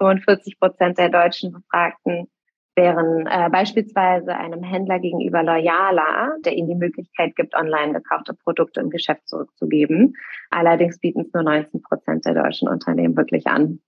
45 0.00 0.58
Prozent 0.58 0.98
der 0.98 1.10
deutschen 1.10 1.52
Befragten 1.52 2.28
wären 2.74 3.26
äh, 3.26 3.50
beispielsweise 3.50 4.34
einem 4.34 4.62
Händler 4.62 4.98
gegenüber 4.98 5.42
loyaler, 5.42 6.36
der 6.44 6.56
ihnen 6.56 6.68
die 6.68 6.74
Möglichkeit 6.74 7.36
gibt, 7.36 7.54
online 7.54 7.92
gekaufte 7.92 8.32
Produkte 8.32 8.80
im 8.80 8.90
Geschäft 8.90 9.28
zurückzugeben. 9.28 10.14
Allerdings 10.50 10.98
bieten 10.98 11.22
es 11.22 11.32
nur 11.34 11.42
19 11.42 11.82
Prozent 11.82 12.24
der 12.24 12.34
deutschen 12.34 12.68
Unternehmen 12.68 13.16
wirklich 13.16 13.46
an. 13.46 13.80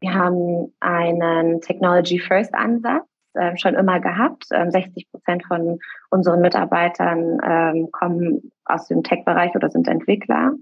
Wir 0.00 0.14
haben 0.14 0.72
einen 0.80 1.60
Technology 1.60 2.18
First 2.20 2.54
Ansatz 2.54 3.04
äh, 3.34 3.56
schon 3.56 3.74
immer 3.74 4.00
gehabt. 4.00 4.46
Ähm, 4.52 4.70
60 4.70 5.10
Prozent 5.10 5.44
von 5.46 5.78
unseren 6.10 6.40
Mitarbeitern 6.40 7.38
ähm, 7.44 7.88
kommen 7.92 8.52
aus 8.64 8.86
dem 8.86 9.02
Tech-Bereich 9.02 9.54
oder 9.54 9.70
sind 9.70 9.88
Entwickler. 9.88 10.52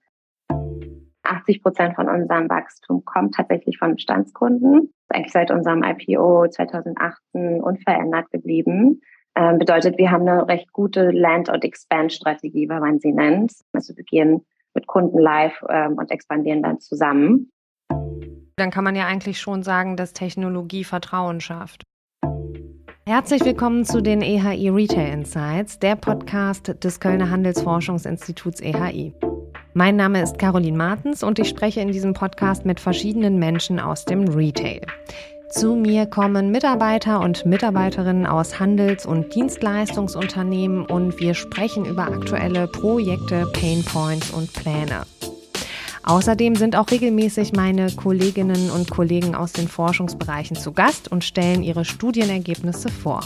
80 1.29 1.63
Prozent 1.63 1.95
von 1.95 2.09
unserem 2.09 2.49
Wachstum 2.49 3.05
kommt 3.05 3.35
tatsächlich 3.35 3.79
von 3.79 3.95
Bestandskunden. 3.95 4.83
Ist 4.85 5.15
eigentlich 5.15 5.33
seit 5.33 5.51
unserem 5.51 5.83
IPO 5.83 6.49
2018 6.49 7.61
unverändert 7.61 8.31
geblieben. 8.31 9.01
Ähm, 9.37 9.59
bedeutet, 9.59 9.99
wir 9.99 10.11
haben 10.11 10.27
eine 10.27 10.49
recht 10.49 10.73
gute 10.73 11.11
Land- 11.11 11.49
und 11.49 11.65
Expand-Strategie, 11.65 12.69
wenn 12.69 12.81
man 12.81 12.99
sie 12.99 13.13
nennt. 13.13 13.53
Also 13.73 13.97
wir 13.97 14.05
gehen 14.05 14.45
mit 14.75 14.87
Kunden 14.87 15.19
live 15.19 15.63
ähm, 15.69 15.95
und 15.95 16.11
expandieren 16.11 16.63
dann 16.63 16.81
zusammen. 16.81 17.51
Dann 18.57 18.71
kann 18.71 18.85
man 18.85 18.97
ja 18.97 19.07
eigentlich 19.07 19.41
schon 19.41 19.63
sagen, 19.63 19.97
dass 19.97 20.13
Technologie 20.13 20.83
Vertrauen 20.83 21.41
schafft. 21.41 21.85
Herzlich 23.07 23.45
willkommen 23.45 23.85
zu 23.85 24.03
den 24.03 24.21
EHI 24.21 24.69
Retail 24.69 25.13
Insights, 25.13 25.79
der 25.79 25.97
Podcast 25.97 26.85
des 26.85 27.01
Kölner 27.01 27.31
Handelsforschungsinstituts 27.31 28.61
EHI. 28.61 29.15
Mein 29.75 29.97
Name 29.97 30.23
ist 30.23 30.39
Caroline 30.39 30.77
Martens 30.77 31.23
und 31.23 31.39
ich 31.39 31.49
spreche 31.49 31.81
in 31.81 31.93
diesem 31.93 32.15
Podcast 32.15 32.65
mit 32.65 32.81
verschiedenen 32.81 33.39
Menschen 33.39 33.79
aus 33.79 34.05
dem 34.05 34.27
Retail. 34.29 34.81
Zu 35.51 35.75
mir 35.75 36.07
kommen 36.07 36.51
Mitarbeiter 36.51 37.21
und 37.21 37.47
Mitarbeiterinnen 37.47 38.27
aus 38.27 38.59
Handels- 38.59 39.07
und 39.07 39.35
Dienstleistungsunternehmen 39.35 40.85
und 40.85 41.21
wir 41.21 41.35
sprechen 41.35 41.85
über 41.85 42.05
aktuelle 42.05 42.67
Projekte, 42.67 43.47
Painpoints 43.53 44.31
und 44.31 44.53
Pläne. 44.53 45.03
Außerdem 46.03 46.57
sind 46.57 46.75
auch 46.75 46.91
regelmäßig 46.91 47.53
meine 47.53 47.91
Kolleginnen 47.93 48.71
und 48.71 48.91
Kollegen 48.91 49.35
aus 49.35 49.53
den 49.53 49.69
Forschungsbereichen 49.69 50.57
zu 50.57 50.73
Gast 50.73 51.13
und 51.13 51.25
stellen 51.25 51.63
ihre 51.63 51.85
Studienergebnisse 51.85 52.89
vor. 52.89 53.21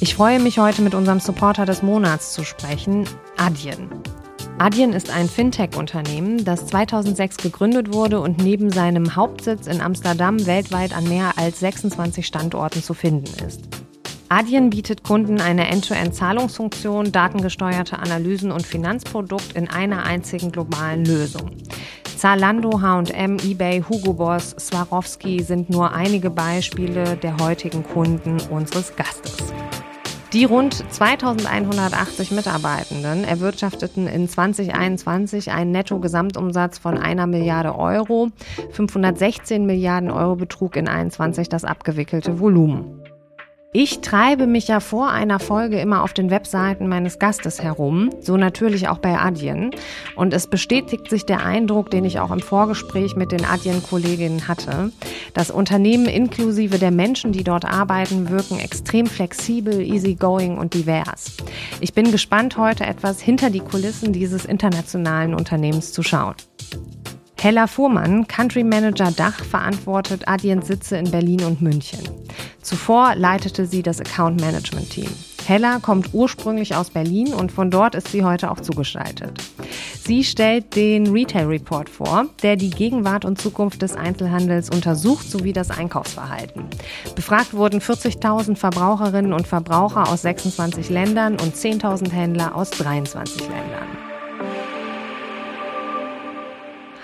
Ich 0.00 0.14
freue 0.14 0.40
mich 0.40 0.58
heute 0.58 0.80
mit 0.80 0.94
unserem 0.94 1.20
Supporter 1.20 1.66
des 1.66 1.82
Monats 1.82 2.32
zu 2.32 2.44
sprechen, 2.44 3.04
Adyen. 3.36 3.90
Adyen 4.58 4.92
ist 4.92 5.10
ein 5.10 5.28
Fintech-Unternehmen, 5.28 6.44
das 6.44 6.66
2006 6.66 7.38
gegründet 7.38 7.92
wurde 7.92 8.20
und 8.20 8.38
neben 8.38 8.70
seinem 8.70 9.16
Hauptsitz 9.16 9.66
in 9.66 9.80
Amsterdam 9.80 10.46
weltweit 10.46 10.94
an 10.96 11.08
mehr 11.08 11.32
als 11.36 11.60
26 11.60 12.26
Standorten 12.26 12.82
zu 12.82 12.94
finden 12.94 13.32
ist. 13.44 13.62
Adyen 14.28 14.70
bietet 14.70 15.02
Kunden 15.02 15.40
eine 15.40 15.68
End-to-End-Zahlungsfunktion, 15.68 17.12
datengesteuerte 17.12 17.98
Analysen 17.98 18.50
und 18.50 18.66
Finanzprodukt 18.66 19.52
in 19.54 19.68
einer 19.68 20.04
einzigen 20.04 20.52
globalen 20.52 21.04
Lösung. 21.04 21.50
Zalando, 22.16 22.80
H&M, 22.80 23.38
eBay, 23.38 23.82
Hugo 23.82 24.12
Boss, 24.12 24.54
Swarovski 24.58 25.42
sind 25.42 25.70
nur 25.70 25.92
einige 25.92 26.30
Beispiele 26.30 27.16
der 27.16 27.36
heutigen 27.38 27.82
Kunden 27.82 28.38
unseres 28.48 28.94
Gastes. 28.94 29.52
Die 30.32 30.46
rund 30.46 30.72
2180 30.90 32.30
Mitarbeitenden 32.30 33.24
erwirtschafteten 33.24 34.06
in 34.06 34.26
2021 34.26 35.52
einen 35.52 35.72
Netto-Gesamtumsatz 35.72 36.78
von 36.78 36.96
einer 36.96 37.26
Milliarde 37.26 37.78
Euro. 37.78 38.30
516 38.70 39.66
Milliarden 39.66 40.10
Euro 40.10 40.36
betrug 40.36 40.76
in 40.76 40.88
21 40.88 41.50
das 41.50 41.64
abgewickelte 41.64 42.40
Volumen. 42.40 43.01
Ich 43.74 44.02
treibe 44.02 44.46
mich 44.46 44.68
ja 44.68 44.80
vor 44.80 45.08
einer 45.08 45.40
Folge 45.40 45.80
immer 45.80 46.02
auf 46.02 46.12
den 46.12 46.28
Webseiten 46.28 46.88
meines 46.88 47.18
Gastes 47.18 47.62
herum, 47.62 48.10
so 48.20 48.36
natürlich 48.36 48.88
auch 48.88 48.98
bei 48.98 49.18
Adyen. 49.18 49.70
Und 50.14 50.34
es 50.34 50.46
bestätigt 50.46 51.08
sich 51.08 51.24
der 51.24 51.42
Eindruck, 51.42 51.90
den 51.90 52.04
ich 52.04 52.20
auch 52.20 52.30
im 52.32 52.40
Vorgespräch 52.40 53.16
mit 53.16 53.32
den 53.32 53.46
Adyen-Kolleginnen 53.46 54.46
hatte. 54.46 54.92
Das 55.32 55.50
Unternehmen 55.50 56.04
inklusive 56.04 56.78
der 56.78 56.90
Menschen, 56.90 57.32
die 57.32 57.44
dort 57.44 57.64
arbeiten, 57.64 58.28
wirken 58.28 58.58
extrem 58.58 59.06
flexibel, 59.06 59.80
easygoing 59.80 60.58
und 60.58 60.74
divers. 60.74 61.38
Ich 61.80 61.94
bin 61.94 62.12
gespannt, 62.12 62.58
heute 62.58 62.84
etwas 62.84 63.22
hinter 63.22 63.48
die 63.48 63.60
Kulissen 63.60 64.12
dieses 64.12 64.44
internationalen 64.44 65.34
Unternehmens 65.34 65.94
zu 65.94 66.02
schauen. 66.02 66.34
Hella 67.42 67.66
Fuhrmann, 67.66 68.28
Country 68.28 68.62
Manager 68.62 69.10
Dach, 69.10 69.42
verantwortet 69.44 70.28
Adiens 70.28 70.68
Sitze 70.68 70.96
in 70.96 71.10
Berlin 71.10 71.42
und 71.42 71.60
München. 71.60 71.98
Zuvor 72.62 73.16
leitete 73.16 73.66
sie 73.66 73.82
das 73.82 73.98
Account 73.98 74.40
Management 74.40 74.90
Team. 74.90 75.10
Hella 75.44 75.80
kommt 75.80 76.10
ursprünglich 76.12 76.76
aus 76.76 76.90
Berlin 76.90 77.34
und 77.34 77.50
von 77.50 77.68
dort 77.68 77.96
ist 77.96 78.12
sie 78.12 78.22
heute 78.22 78.48
auch 78.48 78.60
zugeschaltet. 78.60 79.42
Sie 80.04 80.22
stellt 80.22 80.76
den 80.76 81.08
Retail 81.08 81.46
Report 81.46 81.88
vor, 81.88 82.26
der 82.44 82.54
die 82.54 82.70
Gegenwart 82.70 83.24
und 83.24 83.40
Zukunft 83.40 83.82
des 83.82 83.96
Einzelhandels 83.96 84.70
untersucht 84.70 85.28
sowie 85.28 85.52
das 85.52 85.72
Einkaufsverhalten. 85.72 86.66
Befragt 87.16 87.54
wurden 87.54 87.80
40.000 87.80 88.54
Verbraucherinnen 88.54 89.32
und 89.32 89.48
Verbraucher 89.48 90.08
aus 90.08 90.22
26 90.22 90.90
Ländern 90.90 91.32
und 91.32 91.56
10.000 91.56 92.12
Händler 92.12 92.54
aus 92.54 92.70
23 92.70 93.40
Ländern. 93.48 94.11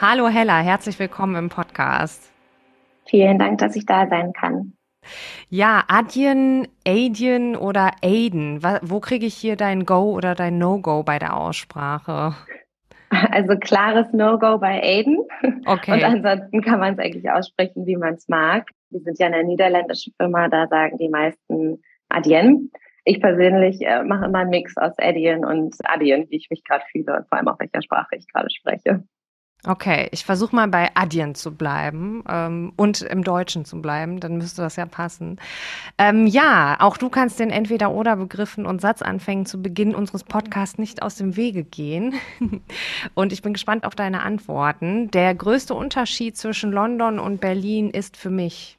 Hallo 0.00 0.28
Hella, 0.28 0.60
herzlich 0.60 0.96
willkommen 1.00 1.34
im 1.34 1.48
Podcast. 1.48 2.32
Vielen 3.06 3.36
Dank, 3.36 3.58
dass 3.58 3.74
ich 3.74 3.84
da 3.84 4.06
sein 4.06 4.32
kann. 4.32 4.74
Ja, 5.48 5.82
Adyen, 5.88 6.68
Adyen 6.86 7.56
oder 7.56 7.90
Aiden, 8.00 8.62
wo 8.82 9.00
kriege 9.00 9.26
ich 9.26 9.34
hier 9.34 9.56
dein 9.56 9.86
Go 9.86 10.12
oder 10.12 10.36
dein 10.36 10.56
No-Go 10.56 11.02
bei 11.02 11.18
der 11.18 11.36
Aussprache? 11.36 12.36
Also 13.10 13.56
klares 13.56 14.12
No-Go 14.12 14.58
bei 14.58 14.80
Aiden. 14.80 15.18
Okay. 15.66 15.94
Und 15.94 16.04
ansonsten 16.04 16.60
kann 16.62 16.78
man 16.78 16.92
es 16.92 17.00
eigentlich 17.00 17.28
aussprechen, 17.28 17.84
wie 17.84 17.96
man 17.96 18.14
es 18.14 18.28
mag. 18.28 18.68
Wir 18.90 19.00
sind 19.00 19.18
ja 19.18 19.26
eine 19.26 19.42
niederländische 19.42 20.12
Firma, 20.16 20.48
da 20.48 20.68
sagen 20.68 20.96
die 20.98 21.08
meisten 21.08 21.82
Adyen. 22.08 22.70
Ich 23.04 23.20
persönlich 23.20 23.80
äh, 23.80 24.04
mache 24.04 24.26
immer 24.26 24.40
einen 24.40 24.50
Mix 24.50 24.76
aus 24.76 24.92
Adyen 24.98 25.44
und 25.44 25.74
Adyen, 25.84 26.30
wie 26.30 26.36
ich 26.36 26.48
mich 26.50 26.62
gerade 26.62 26.84
fühle 26.92 27.16
und 27.16 27.28
vor 27.28 27.38
allem 27.38 27.48
auch 27.48 27.58
welcher 27.58 27.82
Sprache 27.82 28.14
ich 28.14 28.28
gerade 28.32 28.50
spreche. 28.50 29.02
Okay, 29.68 30.08
ich 30.12 30.24
versuche 30.24 30.56
mal 30.56 30.66
bei 30.66 30.88
Adyen 30.94 31.34
zu 31.34 31.54
bleiben 31.54 32.24
ähm, 32.26 32.72
und 32.76 33.02
im 33.02 33.22
Deutschen 33.22 33.66
zu 33.66 33.82
bleiben, 33.82 34.18
dann 34.18 34.38
müsste 34.38 34.62
das 34.62 34.76
ja 34.76 34.86
passen. 34.86 35.38
Ähm, 35.98 36.26
ja, 36.26 36.78
auch 36.80 36.96
du 36.96 37.10
kannst 37.10 37.38
den 37.38 37.50
Entweder-Oder-Begriffen 37.50 38.64
und 38.64 38.80
Satzanfängen 38.80 39.44
zu 39.44 39.60
Beginn 39.60 39.94
unseres 39.94 40.24
Podcasts 40.24 40.78
nicht 40.78 41.02
aus 41.02 41.16
dem 41.16 41.36
Wege 41.36 41.64
gehen. 41.64 42.14
und 43.14 43.30
ich 43.34 43.42
bin 43.42 43.52
gespannt 43.52 43.84
auf 43.84 43.94
deine 43.94 44.22
Antworten. 44.22 45.10
Der 45.10 45.34
größte 45.34 45.74
Unterschied 45.74 46.38
zwischen 46.38 46.72
London 46.72 47.18
und 47.18 47.42
Berlin 47.42 47.90
ist 47.90 48.16
für 48.16 48.30
mich. 48.30 48.78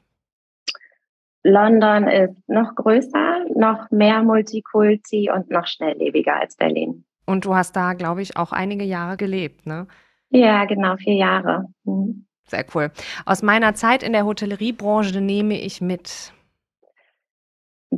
London 1.44 2.08
ist 2.08 2.34
noch 2.48 2.74
größer, 2.74 3.44
noch 3.54 3.88
mehr 3.92 4.24
Multikulti 4.24 5.30
und 5.30 5.50
noch 5.50 5.68
schnelllebiger 5.68 6.34
als 6.34 6.56
Berlin. 6.56 7.04
Und 7.26 7.44
du 7.44 7.54
hast 7.54 7.76
da, 7.76 7.92
glaube 7.92 8.22
ich, 8.22 8.36
auch 8.36 8.50
einige 8.50 8.82
Jahre 8.82 9.16
gelebt, 9.16 9.66
ne? 9.66 9.86
Ja, 10.30 10.64
genau, 10.64 10.96
vier 10.96 11.14
Jahre. 11.14 11.66
Mhm. 11.84 12.26
Sehr 12.46 12.64
cool. 12.74 12.90
Aus 13.26 13.42
meiner 13.42 13.74
Zeit 13.74 14.02
in 14.02 14.12
der 14.12 14.24
Hotelleriebranche 14.24 15.20
nehme 15.20 15.60
ich 15.60 15.80
mit. 15.80 16.32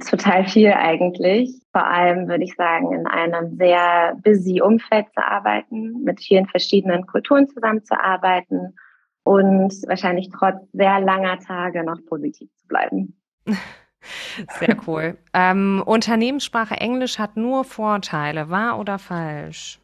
Total 0.09 0.47
viel 0.47 0.73
eigentlich. 0.73 1.51
Vor 1.73 1.87
allem 1.87 2.29
würde 2.29 2.45
ich 2.45 2.55
sagen, 2.55 2.93
in 2.93 3.07
einem 3.07 3.57
sehr 3.57 4.15
busy 4.23 4.61
Umfeld 4.61 5.07
zu 5.15 5.27
arbeiten, 5.27 6.03
mit 6.03 6.21
vielen 6.21 6.47
verschiedenen 6.47 7.07
Kulturen 7.07 7.49
zusammenzuarbeiten 7.49 8.75
und 9.25 9.73
wahrscheinlich 9.87 10.29
trotz 10.31 10.57
sehr 10.73 11.01
langer 11.01 11.39
Tage 11.39 11.85
noch 11.85 11.99
positiv 12.07 12.51
zu 12.57 12.67
bleiben. 12.67 13.17
Sehr 14.59 14.77
cool. 14.89 15.17
ähm, 15.33 15.81
Unternehmenssprache 15.87 16.75
Englisch 16.75 17.21
hat 17.21 17.37
nur 17.37 17.63
Vorteile, 17.63 18.51
wahr 18.51 18.81
oder 18.81 18.99
falsch? 18.99 19.81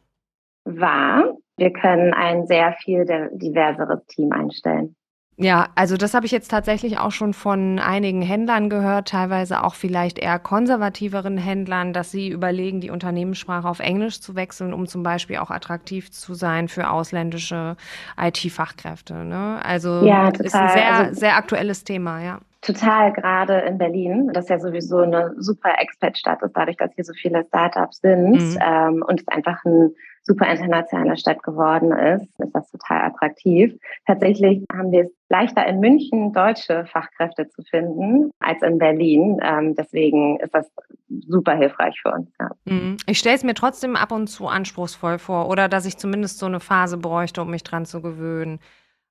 Wahr. 0.65 1.37
Wir 1.59 1.71
können 1.71 2.13
ein 2.13 2.47
sehr 2.47 2.73
viel 2.73 3.05
diverseres 3.33 4.05
Team 4.07 4.31
einstellen. 4.31 4.95
Ja, 5.41 5.69
also 5.75 5.95
das 5.95 6.13
habe 6.13 6.25
ich 6.25 6.33
jetzt 6.33 6.51
tatsächlich 6.51 6.99
auch 6.99 7.11
schon 7.11 7.33
von 7.33 7.79
einigen 7.79 8.21
Händlern 8.21 8.69
gehört, 8.69 9.07
teilweise 9.07 9.63
auch 9.63 9.73
vielleicht 9.73 10.19
eher 10.19 10.37
konservativeren 10.37 11.37
Händlern, 11.37 11.93
dass 11.93 12.11
sie 12.11 12.27
überlegen, 12.27 12.81
die 12.81 12.89
Unternehmenssprache 12.89 13.65
auf 13.65 13.79
Englisch 13.79 14.19
zu 14.19 14.35
wechseln, 14.35 14.73
um 14.73 14.85
zum 14.85 15.01
Beispiel 15.01 15.37
auch 15.37 15.49
attraktiv 15.49 16.11
zu 16.11 16.33
sein 16.33 16.67
für 16.67 16.89
ausländische 16.89 17.77
IT-Fachkräfte. 18.19 19.13
Ne? 19.23 19.61
Also 19.63 20.05
ja, 20.05 20.29
total. 20.29 20.45
ist 20.45 20.55
ein 20.55 20.69
sehr, 20.69 20.93
also, 20.93 21.13
sehr 21.13 21.37
aktuelles 21.37 21.85
Thema, 21.85 22.21
ja. 22.21 22.39
Total, 22.59 23.13
gerade 23.13 23.59
in 23.59 23.77
Berlin, 23.77 24.31
das 24.33 24.49
ja 24.49 24.59
sowieso 24.59 24.97
eine 24.97 25.33
super 25.37 25.71
Expat-Stadt 25.79 26.43
ist, 26.43 26.51
dadurch, 26.53 26.75
dass 26.75 26.91
hier 26.95 27.05
so 27.05 27.13
viele 27.13 27.45
Startups 27.45 28.01
sind 28.01 28.33
mhm. 28.33 28.57
ähm, 28.61 29.05
und 29.07 29.21
es 29.21 29.27
einfach 29.29 29.63
ein 29.63 29.95
super 30.29 30.47
internationale 30.47 31.17
Stadt 31.17 31.41
geworden 31.41 31.91
ist, 31.91 32.39
ist 32.39 32.53
das 32.53 32.69
total 32.69 33.01
attraktiv. 33.01 33.73
Tatsächlich 34.05 34.63
haben 34.71 34.91
wir 34.91 35.05
es 35.05 35.11
leichter 35.27 35.65
in 35.65 35.79
München, 35.79 36.33
deutsche 36.33 36.85
Fachkräfte 36.85 37.47
zu 37.49 37.63
finden, 37.63 38.29
als 38.39 38.61
in 38.61 38.77
Berlin. 38.77 39.39
Ähm, 39.41 39.75
deswegen 39.75 40.39
ist 40.39 40.53
das 40.53 40.71
super 41.07 41.55
hilfreich 41.55 41.99
für 41.99 42.11
uns. 42.11 42.29
Ja. 42.39 42.51
Mhm. 42.65 42.97
Ich 43.07 43.17
stelle 43.17 43.35
es 43.35 43.43
mir 43.43 43.55
trotzdem 43.55 43.95
ab 43.95 44.11
und 44.11 44.27
zu 44.27 44.47
anspruchsvoll 44.47 45.17
vor 45.17 45.49
oder 45.49 45.67
dass 45.67 45.87
ich 45.87 45.97
zumindest 45.97 46.37
so 46.37 46.45
eine 46.45 46.59
Phase 46.59 46.97
bräuchte, 46.97 47.41
um 47.41 47.49
mich 47.49 47.63
dran 47.63 47.85
zu 47.85 47.99
gewöhnen. 47.99 48.59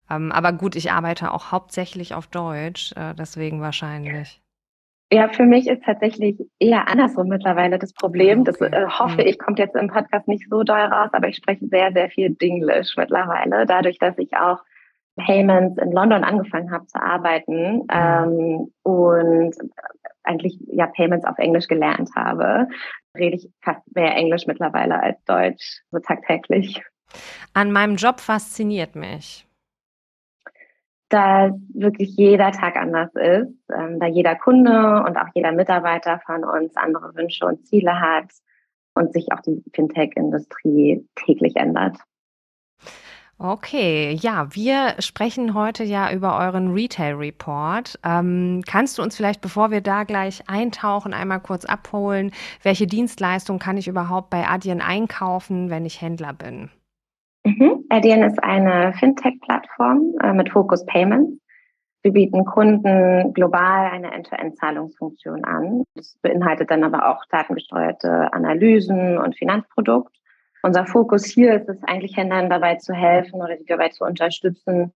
Ähm, 0.09 0.31
aber 0.31 0.53
gut, 0.53 0.77
ich 0.77 0.93
arbeite 0.93 1.33
auch 1.33 1.51
hauptsächlich 1.51 2.15
auf 2.15 2.29
Deutsch, 2.29 2.93
äh, 2.93 3.15
deswegen 3.15 3.61
wahrscheinlich. 3.61 4.41
Ja, 5.11 5.29
für 5.29 5.45
mich 5.45 5.69
ist 5.69 5.83
tatsächlich 5.85 6.39
eher 6.59 6.87
andersrum 6.87 7.29
mittlerweile 7.29 7.79
das 7.79 7.95
Problem. 7.95 8.41
Okay. 8.41 8.53
Das 8.59 8.61
äh, 8.61 8.87
hoffe 8.87 9.23
mhm. 9.23 9.27
ich, 9.27 9.39
kommt 9.39 9.59
jetzt 9.59 9.75
im 9.75 9.89
Podcast 9.89 10.29
nicht 10.29 10.49
so 10.51 10.63
doll 10.63 10.81
raus, 10.81 11.09
aber 11.13 11.29
ich 11.29 11.37
spreche 11.37 11.67
sehr, 11.67 11.93
sehr 11.93 12.11
viel 12.11 12.31
Dinglish 12.31 12.95
mittlerweile. 12.97 13.65
Dadurch, 13.65 13.99
dass 13.99 14.19
ich 14.19 14.37
auch 14.37 14.59
Payments 15.17 15.79
in 15.79 15.93
London 15.93 16.25
angefangen 16.25 16.71
habe 16.71 16.87
zu 16.87 17.01
arbeiten 17.01 17.77
mhm. 17.77 17.87
ähm, 17.91 18.73
und 18.83 19.55
eigentlich 20.25 20.59
ja 20.67 20.87
Payments 20.87 21.25
auf 21.25 21.39
Englisch 21.39 21.69
gelernt 21.69 22.11
habe, 22.15 22.69
rede 23.17 23.37
ich 23.37 23.51
fast 23.63 23.81
mehr 23.95 24.15
Englisch 24.15 24.47
mittlerweile 24.47 25.03
als 25.03 25.23
Deutsch, 25.25 25.81
so 25.91 25.99
tagtäglich. 26.01 26.83
An 27.55 27.73
meinem 27.73 27.97
Job 27.97 28.21
fasziniert 28.21 28.95
mich 28.95 29.48
dass 31.09 31.53
wirklich 31.75 32.17
jeder 32.17 32.53
Tag 32.53 32.77
anders 32.77 33.11
ist, 33.15 33.55
ähm, 33.75 33.99
da 33.99 34.07
jeder 34.07 34.35
Kunde 34.35 35.03
und 35.07 35.17
auch 35.17 35.29
jeder 35.35 35.53
Mitarbeiter 35.53 36.21
von 36.27 36.45
uns 36.45 36.77
andere 36.77 37.15
Wünsche 37.15 37.47
und 37.47 37.67
Ziele 37.67 38.01
hat 38.01 38.31
und 38.95 39.13
sich 39.13 39.33
auch 39.33 39.41
die 39.41 39.63
Fintech-Industrie 39.75 41.07
täglich 41.15 41.57
ändert. 41.57 41.97
Okay, 43.41 44.19
ja, 44.21 44.49
wir 44.51 44.97
sprechen 44.99 45.55
heute 45.55 45.85
ja 45.85 46.13
über 46.13 46.37
euren 46.41 46.73
Retail 46.73 47.15
Report. 47.15 47.97
Ähm, 48.05 48.65
kannst 48.67 48.99
du 48.99 49.03
uns 49.03 49.17
vielleicht, 49.17 49.41
bevor 49.41 49.71
wir 49.71 49.81
da 49.81 50.03
gleich 50.03 50.43
eintauchen, 50.49 51.15
einmal 51.15 51.39
kurz 51.39 51.65
abholen, 51.65 52.33
welche 52.65 52.89
Dienstleistung 52.89 53.61
kann 53.61 53.77
ich 53.77 53.87
überhaupt 53.87 54.31
bei 54.31 54.49
Adyen 54.49 54.81
einkaufen, 54.81 55.71
wenn 55.71 55.87
ich 55.87 56.01
Händler 56.01 56.33
bin? 56.33 56.69
Adyen 57.91 58.23
ist 58.23 58.43
eine 58.43 58.93
Fintech-Plattform 58.95 60.15
äh, 60.23 60.33
mit 60.33 60.51
Fokus 60.51 60.85
Payments. 60.85 61.41
Wir 62.03 62.13
bieten 62.13 62.45
Kunden 62.45 63.33
global 63.33 63.91
eine 63.91 64.13
End-to-End-Zahlungsfunktion 64.13 65.45
an. 65.45 65.85
Das 65.95 66.17
beinhaltet 66.23 66.71
dann 66.71 66.85
aber 66.85 67.09
auch 67.11 67.25
datengesteuerte 67.31 68.33
Analysen 68.33 69.19
und 69.19 69.37
Finanzprodukt. 69.37 70.15
Unser 70.63 70.87
Fokus 70.87 71.25
hier 71.25 71.55
ist 71.55 71.69
es 71.69 71.83
eigentlich 71.85 72.17
Händlern 72.17 72.51
dabei 72.51 72.77
zu 72.77 72.93
helfen 72.93 73.41
oder 73.41 73.57
die 73.57 73.65
dabei 73.65 73.89
zu 73.89 74.05
unterstützen, 74.05 74.93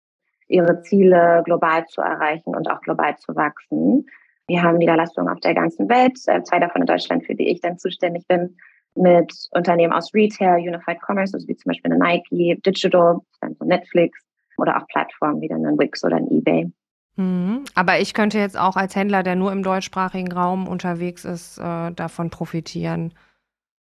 ihre 0.49 0.83
Ziele 0.83 1.43
global 1.45 1.87
zu 1.87 2.03
erreichen 2.03 2.55
und 2.55 2.71
auch 2.71 2.81
global 2.83 3.17
zu 3.17 3.35
wachsen. 3.35 4.07
Wir 4.47 4.63
haben 4.63 4.79
Niederlassungen 4.79 5.33
auf 5.33 5.41
der 5.41 5.55
ganzen 5.55 5.89
Welt, 5.89 6.19
äh, 6.27 6.43
zwei 6.43 6.59
davon 6.59 6.83
in 6.83 6.87
Deutschland, 6.87 7.25
für 7.25 7.35
die 7.35 7.49
ich 7.49 7.61
dann 7.61 7.79
zuständig 7.79 8.27
bin, 8.29 8.57
mit 8.95 9.33
Unternehmen 9.53 9.93
aus 9.93 10.13
Retail, 10.15 10.61
Unified 10.61 10.99
Commerce, 11.07 11.35
also 11.35 11.49
wie 11.49 11.57
zum 11.57 11.71
Beispiel 11.71 11.93
eine 11.93 12.03
Nike, 12.03 12.61
Digital, 12.65 13.19
dann 13.41 13.55
so 13.55 13.65
Netflix 13.65 14.19
oder 14.59 14.77
auch 14.77 14.87
Plattformen 14.89 15.41
wie 15.41 15.49
dann 15.49 15.65
ein 15.65 15.79
Wix 15.79 16.05
oder 16.05 16.17
ein 16.17 16.31
eBay. 16.31 16.71
Mhm. 17.17 17.65
Aber 17.75 17.99
ich 17.99 18.15
könnte 18.15 18.39
jetzt 18.39 18.59
auch 18.59 18.77
als 18.77 18.97
Händler, 18.97 19.23
der 19.23 19.37
nur 19.37 19.53
im 19.53 19.63
deutschsprachigen 19.63 20.33
Raum 20.33 20.67
unterwegs 20.69 21.25
ist, 21.25 21.59
äh, 21.59 21.93
davon 21.93 22.31
profitieren. 22.31 23.13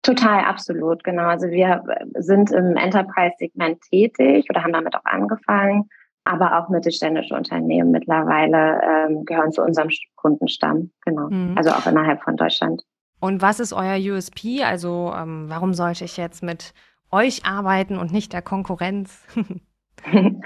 Total, 0.02 0.44
absolut, 0.44 1.04
genau. 1.04 1.28
Also 1.28 1.48
wir 1.48 1.84
sind 2.16 2.52
im 2.52 2.76
Enterprise-Segment 2.76 3.82
tätig 3.90 4.46
oder 4.50 4.64
haben 4.64 4.74
damit 4.74 4.96
auch 4.96 5.06
angefangen, 5.06 5.90
aber 6.26 6.60
auch 6.60 6.70
mittelständische 6.70 7.34
Unternehmen 7.34 7.92
mittlerweile 7.92 8.82
ähm, 8.84 9.26
gehören 9.26 9.52
zu 9.52 9.64
unserem 9.64 9.90
Kundenstamm, 10.16 10.92
genau. 11.04 11.30
Mhm. 11.30 11.56
Also 11.58 11.72
auch 11.72 11.88
innerhalb 11.88 12.22
von 12.22 12.36
Deutschland. 12.36 12.84
Und 13.26 13.42
was 13.42 13.60
ist 13.60 13.74
euer 13.74 13.98
USP? 13.98 14.64
Also 14.64 15.12
ähm, 15.18 15.46
warum 15.48 15.74
sollte 15.74 16.06
ich 16.06 16.16
jetzt 16.16 16.44
mit 16.44 16.76
euch 17.12 17.44
arbeiten 17.44 17.98
und 17.98 18.14
nicht 18.14 18.34
der 18.34 18.42
Konkurrenz? 18.42 19.26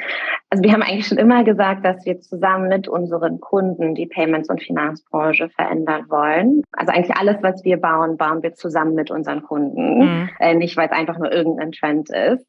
Also 0.51 0.63
wir 0.63 0.71
haben 0.71 0.81
eigentlich 0.81 1.05
schon 1.05 1.19
immer 1.19 1.43
gesagt, 1.43 1.85
dass 1.85 2.03
wir 2.05 2.21
zusammen 2.21 2.69
mit 2.69 2.87
unseren 2.87 3.39
Kunden 3.39 3.93
die 3.93 4.07
Payments- 4.07 4.49
und 4.49 4.63
Finanzbranche 4.63 5.49
verändern 5.49 6.05
wollen. 6.09 6.63
Also 6.71 6.91
eigentlich 6.91 7.15
alles, 7.15 7.37
was 7.41 7.63
wir 7.63 7.77
bauen, 7.77 8.17
bauen 8.17 8.41
wir 8.41 8.53
zusammen 8.53 8.95
mit 8.95 9.11
unseren 9.11 9.43
Kunden, 9.43 9.99
mhm. 9.99 10.29
äh, 10.39 10.55
nicht 10.55 10.75
weil 10.75 10.87
es 10.87 10.91
einfach 10.91 11.19
nur 11.19 11.31
irgendein 11.31 11.71
Trend 11.71 12.09
ist. 12.09 12.47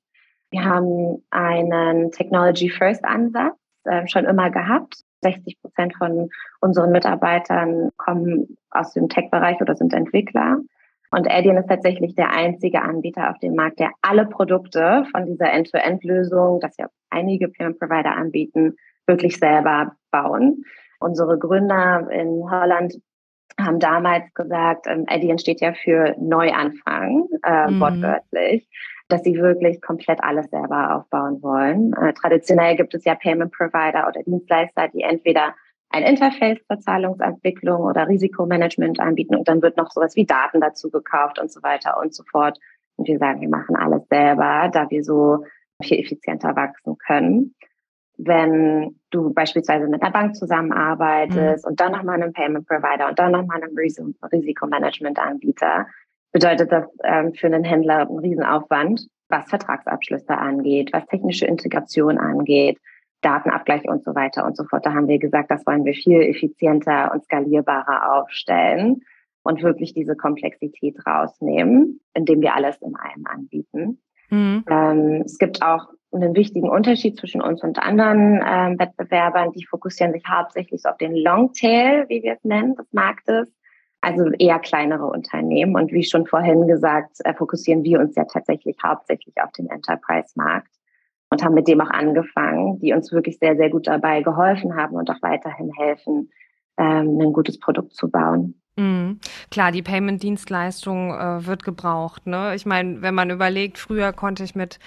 Wir 0.50 0.65
haben 0.65 1.23
einen 1.31 2.11
Technology-First-Ansatz 2.11 3.59
äh, 3.85 4.06
schon 4.06 4.25
immer 4.25 4.50
gehabt. 4.50 5.03
60 5.23 5.61
Prozent 5.61 5.94
von 5.97 6.31
unseren 6.61 6.93
Mitarbeitern 6.93 7.91
kommen 7.97 8.56
aus 8.71 8.93
dem 8.93 9.09
Tech-Bereich 9.09 9.61
oder 9.61 9.77
sind 9.77 9.93
Entwickler. 9.93 10.59
Und 11.11 11.31
Adyen 11.31 11.56
ist 11.56 11.69
tatsächlich 11.69 12.15
der 12.15 12.31
einzige 12.31 12.82
Anbieter 12.82 13.31
auf 13.31 13.38
dem 13.38 13.55
Markt, 13.55 13.81
der 13.81 13.91
alle 14.00 14.27
Produkte 14.27 15.05
von 15.11 15.27
dieser 15.27 15.53
End-to-End-Lösung, 15.53 16.61
das 16.61 16.77
ja 16.77 16.87
einige 17.11 17.49
Payment-Provider 17.49 18.17
anbieten, 18.17 18.77
wirklich 19.06 19.37
selber 19.38 19.93
bauen. 20.12 20.65
Unsere 21.00 21.38
Gründer 21.38 22.09
in 22.11 22.49
Holland 22.49 22.94
haben 23.59 23.81
damals 23.81 24.32
gesagt, 24.35 24.87
ähm, 24.87 25.05
Adyen 25.09 25.38
steht 25.38 25.61
ja 25.61 25.73
für 25.73 26.15
Neuanfang, 26.19 27.27
äh, 27.44 27.71
mhm. 27.71 27.81
Dass 29.12 29.23
sie 29.23 29.35
wirklich 29.35 29.81
komplett 29.81 30.23
alles 30.23 30.51
selber 30.51 30.97
aufbauen 30.97 31.43
wollen. 31.43 31.93
Äh, 31.95 32.12
traditionell 32.15 32.77
gibt 32.77 32.95
es 32.95 33.05
ja 33.05 33.15
Payment 33.15 33.53
Provider 33.53 34.09
oder 34.09 34.23
Dienstleister, 34.23 34.89
die 34.89 35.03
entweder 35.03 35.55
ein 35.91 36.05
Interface 36.05 36.65
zur 36.67 36.79
Zahlungsentwicklung 36.79 37.83
oder 37.83 38.09
Risikomanagement 38.09 39.01
anbieten 39.01 39.35
und 39.35 39.49
dann 39.49 39.61
wird 39.61 39.77
noch 39.77 39.91
sowas 39.91 40.17
wie 40.17 40.25
Daten 40.25 40.61
dazu 40.61 40.91
gekauft 40.91 41.41
und 41.41 41.53
so 41.53 41.62
weiter 41.62 41.99
und 41.99 42.15
so 42.15 42.23
fort. 42.31 42.59
Und 42.97 43.09
wir 43.09 43.19
sagen, 43.19 43.41
wir 43.41 43.49
machen 43.49 43.77
alles 43.77 44.07
selber, 44.09 44.71
da 44.73 44.89
wir 44.91 45.03
so 45.03 45.45
viel 45.83 45.99
effizienter 45.99 46.55
wachsen 46.55 46.97
können. 46.99 47.55
Wenn 48.17 49.01
du 49.11 49.33
beispielsweise 49.33 49.89
mit 49.89 50.03
einer 50.03 50.13
Bank 50.13 50.37
zusammenarbeitest 50.37 51.65
mhm. 51.65 51.71
und 51.71 51.81
dann 51.81 51.93
nochmal 51.93 52.23
einem 52.23 52.33
Payment 52.33 52.69
Provider 52.69 53.09
und 53.09 53.19
dann 53.19 53.33
nochmal 53.33 53.63
einem 53.63 53.77
Risikomanagement-Anbieter, 53.77 55.87
bedeutet 56.32 56.71
das 56.73 56.87
ähm, 57.05 57.35
für 57.35 57.47
einen 57.47 57.65
Händler 57.65 58.09
einen 58.09 58.19
Riesenaufwand, 58.19 59.06
was 59.29 59.49
Vertragsabschlüsse 59.49 60.37
angeht, 60.37 60.91
was 60.93 61.06
technische 61.06 61.47
Integration 61.47 62.19
angeht, 62.19 62.79
Datenabgleich 63.21 63.85
und 63.85 64.05
so 64.05 64.15
weiter 64.15 64.44
und 64.44 64.56
so 64.56 64.65
fort. 64.65 64.87
Da 64.87 64.94
haben 64.94 65.09
wir 65.09 65.19
gesagt, 65.19 65.50
das 65.50 65.67
wollen 65.67 65.85
wir 65.85 65.94
viel 65.94 66.21
effizienter 66.23 67.11
und 67.12 67.25
skalierbarer 67.25 68.15
aufstellen 68.15 69.03
und 69.43 69.63
wirklich 69.63 69.94
diese 69.94 70.17
Komplexität 70.17 70.96
rausnehmen, 71.06 72.01
indem 72.15 72.41
wir 72.41 72.55
alles 72.55 72.77
in 72.82 72.94
einem 72.96 73.27
anbieten. 73.27 74.01
Mhm. 74.31 74.65
Ähm, 74.69 75.22
es 75.25 75.39
gibt 75.39 75.63
auch 75.63 75.89
einen 76.13 76.34
wichtigen 76.34 76.69
Unterschied 76.69 77.19
zwischen 77.19 77.41
uns 77.41 77.63
und 77.63 77.79
anderen 77.79 78.43
ähm, 78.44 78.79
Wettbewerbern. 78.79 79.53
Die 79.53 79.65
fokussieren 79.65 80.13
sich 80.13 80.25
hauptsächlich 80.29 80.84
auf 80.87 80.96
den 80.96 81.15
Longtail, 81.15 82.06
wie 82.08 82.22
wir 82.22 82.34
es 82.34 82.44
nennen, 82.44 82.75
des 82.75 82.93
Marktes 82.93 83.53
also 84.01 84.31
eher 84.39 84.59
kleinere 84.59 85.07
Unternehmen. 85.07 85.75
Und 85.75 85.93
wie 85.93 86.05
schon 86.05 86.27
vorhin 86.27 86.67
gesagt, 86.67 87.17
äh, 87.25 87.35
fokussieren 87.35 87.85
wir 87.85 88.01
uns 88.01 88.15
ja 88.17 88.25
tatsächlich 88.25 88.77
hauptsächlich 88.83 89.35
auf 89.43 89.53
den 89.53 89.69
Enterprise-Markt 89.69 90.73
und 91.31 91.45
haben 91.45 91.55
mit 91.55 91.69
dem 91.69 91.81
auch 91.81 91.91
angefangen, 91.91 92.79
die 92.81 92.93
uns 92.93 93.13
wirklich 93.13 93.39
sehr, 93.39 93.57
sehr 93.57 93.71
gut 93.71 93.87
dabei 93.87 94.23
geholfen 94.23 94.77
haben 94.77 94.97
und 94.97 95.11
auch 95.11 95.23
weiterhin 95.23 95.73
helfen, 95.73 96.31
ähm, 96.79 97.21
ein 97.21 97.33
gutes 97.33 97.59
Produkt 97.61 97.95
zu 97.95 98.11
bauen. 98.11 98.61
Mhm. 98.77 99.21
Klar, 99.51 99.73
die 99.73 99.83
Payment-Dienstleistung 99.83 101.13
äh, 101.13 101.47
wird 101.47 101.65
gebraucht. 101.65 102.27
Ne? 102.27 102.55
Ich 102.55 102.67
meine, 102.67 103.03
wenn 103.03 103.15
man 103.15 103.31
überlegt, 103.31 103.79
früher 103.79 104.13
konnte 104.13 104.43
ich 104.43 104.55
mit 104.55 104.79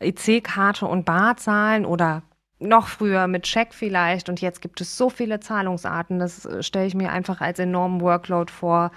EC-Karte 0.00 0.86
und 0.86 1.04
Bar 1.04 1.36
zahlen 1.36 1.86
oder 1.86 2.22
noch 2.60 2.88
früher 2.88 3.28
mit 3.28 3.46
Scheck 3.46 3.72
vielleicht 3.72 4.28
und 4.28 4.40
jetzt 4.40 4.60
gibt 4.60 4.80
es 4.80 4.96
so 4.96 5.10
viele 5.10 5.38
Zahlungsarten, 5.38 6.18
das 6.18 6.44
äh, 6.44 6.62
stelle 6.62 6.86
ich 6.86 6.94
mir 6.94 7.12
einfach 7.12 7.40
als 7.40 7.58
enormen 7.58 8.00
Workload 8.00 8.52
vor 8.52 8.90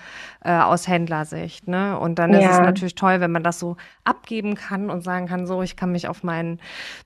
äh, 0.44 0.51
aus 0.51 0.88
Händlersicht. 0.88 1.68
Ne? 1.68 1.98
Und 2.00 2.18
dann 2.18 2.34
ja. 2.34 2.39
ist 2.39 2.53
es 2.53 2.60
natürlich 2.60 2.96
toll, 2.96 3.20
wenn 3.20 3.32
man 3.32 3.44
das 3.44 3.60
so 3.60 3.77
abgeben 4.03 4.56
kann 4.56 4.89
und 4.89 5.03
sagen 5.03 5.27
kann, 5.27 5.46
so, 5.46 5.62
ich 5.62 5.75
kann 5.75 5.91
mich 5.91 6.08
auf 6.08 6.24
mein 6.24 6.60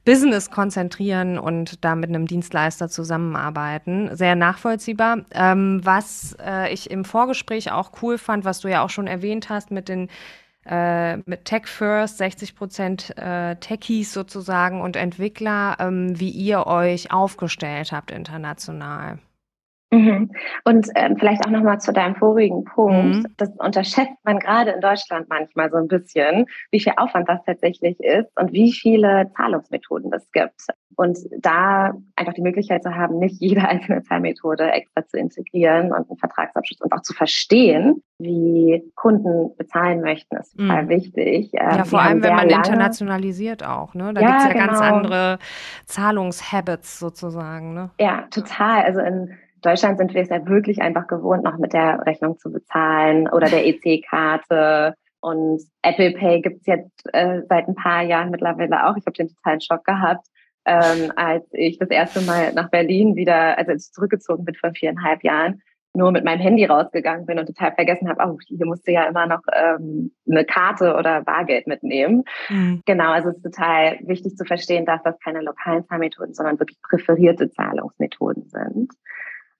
Business 0.06 0.50
konzentrieren 0.50 1.38
und 1.38 1.84
da 1.84 1.96
mit 1.96 2.10
einem 2.10 2.26
Dienstleister 2.26 2.88
zusammenarbeiten. 2.88 4.16
Sehr 4.16 4.36
nachvollziehbar. 4.36 5.20
Ähm, 5.32 5.82
was 5.84 6.38
äh, 6.44 6.72
ich 6.74 6.90
im 6.90 7.04
Vorgespräch 7.04 7.72
auch 7.72 7.92
cool 8.02 8.18
fand, 8.18 8.46
was 8.46 8.62
du 8.62 8.70
ja 8.70 8.82
auch 8.82 8.90
schon 8.90 9.08
erwähnt 9.08 9.50
hast 9.50 9.72
mit 9.72 9.90
den 9.90 10.10
äh, 10.66 11.18
mit 11.18 11.46
Tech 11.46 11.68
First, 11.68 12.18
60 12.18 12.56
Prozent 12.56 13.18
äh, 13.18 13.56
Techies 13.58 14.14
sozusagen 14.14 14.82
und 14.82 14.96
Entwickler, 14.96 15.78
ähm, 15.80 16.20
wie 16.20 16.30
ihr 16.30 16.68
euch 16.68 17.12
aufgestellt 17.12 17.92
habt 17.92 18.12
international. 18.12 19.20
Mhm. 19.96 20.32
Und 20.66 20.90
ähm, 20.96 21.18
vielleicht 21.18 21.46
auch 21.46 21.52
nochmal 21.52 21.80
zu 21.80 21.94
deinem 21.94 22.16
vorigen 22.16 22.64
Punkt. 22.66 23.18
Mhm. 23.18 23.28
Das 23.38 23.50
unterschätzt 23.58 24.18
man 24.24 24.40
gerade 24.40 24.72
in 24.72 24.82
Deutschland 24.82 25.30
manchmal 25.30 25.70
so 25.72 25.78
ein 25.78 25.88
bisschen, 25.88 26.48
wie 26.72 26.80
viel 26.80 26.94
Aufwand 26.98 27.30
das 27.30 27.44
tatsächlich 27.46 28.00
ist 28.00 28.30
und 28.38 28.52
wie 28.52 28.74
viele 28.74 29.32
Zahlungsmethoden 29.36 30.12
es 30.14 30.30
gibt. 30.32 30.68
Und 30.98 31.18
da 31.40 31.94
einfach 32.16 32.34
die 32.34 32.42
Möglichkeit 32.42 32.84
zu 32.84 32.96
haben, 32.96 33.20
nicht 33.20 33.42
jede 33.42 33.62
einzelne 33.68 34.04
Zahlmethode 34.04 34.72
extra 34.72 35.06
zu 35.06 35.18
integrieren 35.18 35.92
und 35.92 36.10
einen 36.10 36.18
Vertragsabschluss 36.18 36.82
und 36.82 36.92
auch 36.94 37.02
zu 37.02 37.14
verstehen, 37.14 38.02
wie 38.18 38.84
Kunden 38.96 39.56
bezahlen 39.58 40.02
möchten, 40.02 40.38
ist 40.38 40.58
total 40.58 40.84
mhm. 40.84 40.90
wichtig. 40.90 41.52
Ja, 41.52 41.80
ähm, 41.80 41.86
vor 41.86 42.02
allem, 42.02 42.24
wenn 42.24 42.36
man 42.36 42.50
internationalisiert 42.50 43.66
auch. 43.66 43.94
Ne? 43.94 44.14
Da 44.14 44.22
ja, 44.22 44.28
gibt 44.28 44.40
es 44.40 44.46
ja 44.46 44.54
genau. 44.54 44.66
ganz 44.66 44.82
andere 44.82 45.40
Zahlungshabits 45.86 47.00
sozusagen. 47.00 47.74
Ne? 47.74 47.90
Ja, 48.00 48.24
total. 48.32 48.84
Also 48.84 49.02
in 49.02 49.36
Deutschland 49.62 49.98
sind 49.98 50.14
wir 50.14 50.22
es 50.22 50.30
ja 50.30 50.46
wirklich 50.48 50.82
einfach 50.82 51.08
gewohnt, 51.08 51.44
noch 51.44 51.58
mit 51.58 51.74
der 51.74 52.06
Rechnung 52.06 52.38
zu 52.38 52.52
bezahlen 52.52 53.28
oder 53.30 53.48
der 53.48 53.66
EC-Karte. 53.66 54.94
Und 55.22 55.62
Apple 55.82 56.12
Pay 56.12 56.42
gibt's 56.42 56.68
jetzt 56.68 57.04
äh, 57.14 57.42
seit 57.50 57.68
ein 57.68 57.76
paar 57.76 58.04
Jahren 58.04 58.30
mittlerweile 58.30 58.88
auch. 58.88 58.96
Ich 58.96 59.06
habe 59.06 59.18
den 59.18 59.30
totalen 59.30 59.62
Schock 59.62 59.84
gehabt, 59.84 60.28
ähm, 60.66 61.12
als 61.16 61.48
ich 61.52 61.80
das 61.80 61.90
erste 61.90 62.22
Mal 62.22 62.54
nach 62.54 62.70
Berlin 62.70 63.16
wieder, 63.16 63.58
also 63.58 63.72
als 63.72 63.88
ich 63.88 63.94
zurückgezogen 63.94 64.46
bin 64.46 64.56
vor 64.56 64.72
viereinhalb 64.74 65.24
Jahren, 65.24 65.62
nur 65.96 66.12
mit 66.12 66.26
meinem 66.26 66.42
Handy 66.42 66.66
rausgegangen 66.66 67.26
bin 67.26 67.40
und 67.40 67.46
total 67.46 67.74
vergessen 67.74 68.10
habe, 68.10 68.22
oh, 68.24 68.38
hier 68.48 68.66
musste 68.66 68.92
ja 68.92 69.06
immer 69.06 69.26
noch 69.26 69.42
ähm, 69.54 70.12
eine 70.30 70.46
Karte 70.46 70.96
oder 70.96 71.22
Bargeld 71.24 71.68
mitnehmen. 71.68 72.24
Mhm. 72.50 72.82
Genau, 72.86 73.12
also 73.12 73.30
es 73.30 73.38
ist 73.38 73.44
total 73.44 74.00
wichtig 74.02 74.36
zu 74.36 74.46
verstehen, 74.46 74.86
dass 74.86 75.02
das 75.04 75.18
keine 75.20 75.42
lokalen 75.42 75.86
Zahlmethoden, 75.86 76.34
sondern 76.34 76.60
wirklich 76.60 76.82
präferierte 76.82 77.50
Zahlungsmethoden 77.50 78.44
sind. 78.50 78.92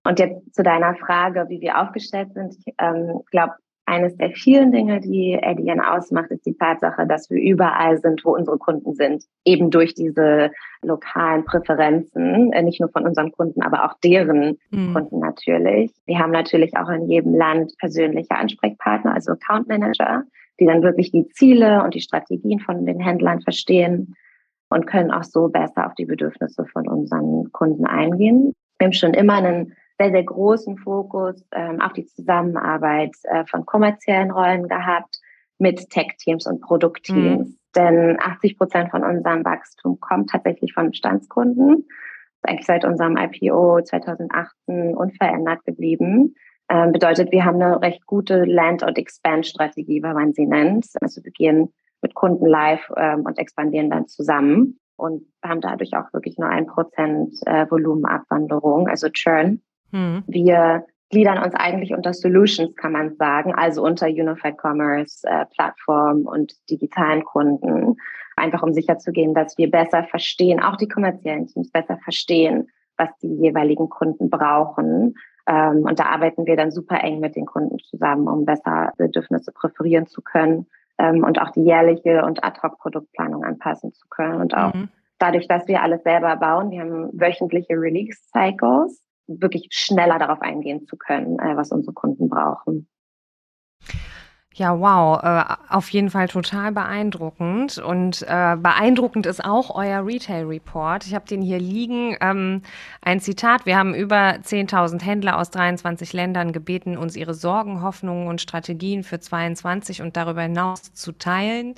Und 0.06 0.20
jetzt 0.20 0.54
zu 0.54 0.64
deiner 0.64 0.96
Frage, 0.96 1.46
wie 1.50 1.62
wir 1.62 1.82
aufgestellt 1.82 2.34
sind. 2.34 2.56
Ich 2.60 2.74
ähm, 2.80 3.22
glaube, 3.32 3.54
eines 3.88 4.16
der 4.18 4.32
vielen 4.32 4.72
Dinge, 4.72 5.00
die 5.00 5.38
Adyen 5.42 5.80
ausmacht, 5.80 6.32
ist 6.32 6.46
die 6.46 6.58
Tatsache, 6.58 7.06
dass 7.06 7.30
wir 7.30 7.42
überall 7.42 7.98
sind, 8.00 8.26
wo 8.26 8.36
unsere 8.36 8.58
Kunden 8.58 8.94
sind. 8.94 9.24
Eben 9.46 9.70
durch 9.70 9.94
diese 9.94 10.52
lokalen 10.82 11.44
Präferenzen, 11.46 12.52
äh, 12.54 12.62
nicht 12.64 12.80
nur 12.80 12.90
von 12.90 13.06
unseren 13.06 13.32
Kunden, 13.32 13.62
aber 13.62 13.86
auch 13.86 13.94
deren 14.04 14.58
mhm. 14.72 14.94
Kunden 14.94 15.20
natürlich. 15.20 15.92
Wir 16.06 16.20
haben 16.20 16.32
natürlich 16.32 16.76
auch 16.78 16.90
in 16.90 17.08
jedem 17.10 17.36
Land 17.36 17.74
persönliche 17.80 18.36
Ansprechpartner, 18.36 19.14
also 19.14 19.34
Account 19.34 19.68
Manager, 19.68 20.24
die 20.60 20.66
dann 20.66 20.84
wirklich 20.84 21.12
die 21.12 21.28
Ziele 21.30 21.84
und 21.84 21.94
die 21.94 22.02
Strategien 22.02 22.60
von 22.60 22.86
den 22.86 23.00
Händlern 23.00 23.42
verstehen 23.42 24.16
und 24.70 24.88
können 24.88 25.12
auch 25.12 25.24
so 25.24 25.48
besser 25.48 25.86
auf 25.86 25.96
die 25.96 26.06
Bedürfnisse 26.06 26.66
von 26.66 26.88
unseren 26.88 27.52
Kunden 27.52 27.86
eingehen. 27.86 28.54
Wir 28.80 28.86
haben 28.86 28.94
schon 28.94 29.14
immer 29.14 29.36
einen 29.36 29.74
sehr, 29.98 30.12
sehr 30.12 30.24
großen 30.24 30.78
Fokus 30.78 31.44
ähm, 31.52 31.82
auf 31.82 31.94
die 31.94 32.06
Zusammenarbeit 32.06 33.16
äh, 33.24 33.46
von 33.46 33.66
kommerziellen 33.66 34.32
Rollen 34.32 34.68
gehabt 34.68 35.20
mit 35.58 35.90
Tech-Teams 35.90 36.48
und 36.48 36.62
Produktteams. 36.62 37.50
Mhm. 37.50 37.58
Denn 37.76 38.18
80 38.20 38.58
Prozent 38.58 38.92
von 38.92 39.04
unserem 39.04 39.44
Wachstum 39.44 40.00
kommt 40.00 40.30
tatsächlich 40.30 40.74
von 40.74 40.92
Bestandskunden. 40.92 41.86
Das 41.88 42.38
ist 42.44 42.50
eigentlich 42.50 42.66
seit 42.66 42.86
unserem 42.86 43.18
IPO 43.18 43.82
2018 43.82 44.96
unverändert 44.96 45.64
geblieben. 45.66 46.36
Ähm, 46.70 46.92
bedeutet, 46.92 47.32
wir 47.32 47.46
haben 47.46 47.62
eine 47.62 47.82
recht 47.82 48.06
gute 48.06 48.44
Land- 48.44 48.84
und 48.84 48.98
Expand-Strategie, 48.98 50.02
wie 50.04 50.14
man 50.14 50.34
sie 50.34 50.46
nennt. 50.46 50.88
Also 51.02 51.24
wir 51.24 51.32
gehen 51.32 51.74
mit 52.02 52.16
Kunden 52.16 52.46
live 52.46 52.92
ähm, 52.98 53.22
und 53.22 53.38
expandieren 53.38 53.90
dann 53.90 54.08
zusammen 54.08 54.80
und 54.98 55.24
haben 55.44 55.62
dadurch 55.62 55.96
auch 55.96 56.12
wirklich 56.14 56.38
nur 56.38 56.50
ein 56.50 56.68
Prozent 56.68 57.36
äh, 57.46 57.70
Volumenabwanderung, 57.70 58.88
also 58.88 59.10
Churn. 59.10 59.62
Mhm. 59.92 60.24
Wir 60.28 60.86
gliedern 61.10 61.44
uns 61.44 61.54
eigentlich 61.56 61.94
unter 61.94 62.14
Solutions, 62.14 62.76
kann 62.76 62.92
man 62.92 63.16
sagen, 63.16 63.54
also 63.54 63.84
unter 63.84 64.08
Unified 64.08 64.58
Commerce, 64.58 65.28
äh, 65.28 65.46
Plattform 65.46 66.26
und 66.26 66.54
digitalen 66.70 67.24
Kunden, 67.24 67.96
einfach 68.36 68.64
um 68.64 68.74
sicherzugehen, 68.74 69.34
dass 69.34 69.58
wir 69.58 69.70
besser 69.70 70.04
verstehen, 70.04 70.62
auch 70.62 70.76
die 70.76 70.88
kommerziellen 70.88 71.48
Teams 71.48 71.72
besser 71.72 71.98
verstehen, 72.04 72.68
was 72.98 73.10
die 73.22 73.34
jeweiligen 73.34 73.90
Kunden 73.90 74.30
brauchen. 74.30 75.16
Ähm, 75.48 75.84
und 75.84 76.00
da 76.00 76.06
arbeiten 76.06 76.46
wir 76.46 76.56
dann 76.56 76.72
super 76.72 77.04
eng 77.04 77.20
mit 77.20 77.36
den 77.36 77.46
Kunden 77.46 77.80
zusammen, 77.80 78.28
um 78.28 78.46
besser 78.46 78.94
Bedürfnisse 78.98 79.52
präferieren 79.52 80.08
zu 80.08 80.22
können 80.22 80.66
ähm, 80.98 81.24
und 81.24 81.40
auch 81.40 81.52
die 81.52 81.64
jährliche 81.64 82.26
und 82.26 82.44
Ad-Hoc-Produktplanung 82.44 83.44
anpassen 83.44 83.94
zu 83.94 84.08
können. 84.10 84.42
Und 84.42 84.56
auch 84.56 84.74
mhm. 84.74 84.90
dadurch, 85.20 85.48
dass 85.48 85.68
wir 85.68 85.82
alles 85.82 86.04
selber 86.04 86.36
bauen, 86.38 86.72
wir 86.72 86.82
haben 86.82 87.10
wöchentliche 87.14 87.74
Release-Cycles, 87.74 89.02
wirklich 89.28 89.68
schneller 89.72 90.20
darauf 90.20 90.42
eingehen 90.42 90.86
zu 90.86 90.98
können, 90.98 91.40
äh, 91.40 91.56
was 91.56 91.72
unsere 91.72 91.94
Kunden 91.94 92.30
brauchen. 92.30 92.88
Ja, 94.58 94.80
wow, 94.80 95.22
äh, 95.22 95.44
auf 95.68 95.90
jeden 95.90 96.10
Fall 96.10 96.30
total 96.30 96.72
beeindruckend. 96.72 97.78
Und 97.78 98.22
äh, 98.22 98.56
beeindruckend 98.56 99.26
ist 99.26 99.44
auch 99.44 99.76
euer 99.76 100.06
Retail 100.06 100.46
Report. 100.46 101.06
Ich 101.06 101.14
habe 101.14 101.28
den 101.28 101.42
hier 101.42 101.60
liegen. 101.60 102.16
Ähm, 102.22 102.62
ein 103.02 103.20
Zitat, 103.20 103.66
wir 103.66 103.78
haben 103.78 103.94
über 103.94 104.36
10.000 104.38 105.04
Händler 105.04 105.40
aus 105.40 105.52
23 105.52 106.14
Ländern 106.14 106.54
gebeten, 106.54 106.98
uns 106.98 107.18
ihre 107.18 107.34
Sorgen, 107.34 107.82
Hoffnungen 107.82 108.30
und 108.30 108.40
Strategien 108.40 109.04
für 109.04 109.20
22 109.20 110.02
und 110.02 110.16
darüber 110.16 110.44
hinaus 110.44 110.94
zu 110.94 111.12
teilen. 111.12 111.76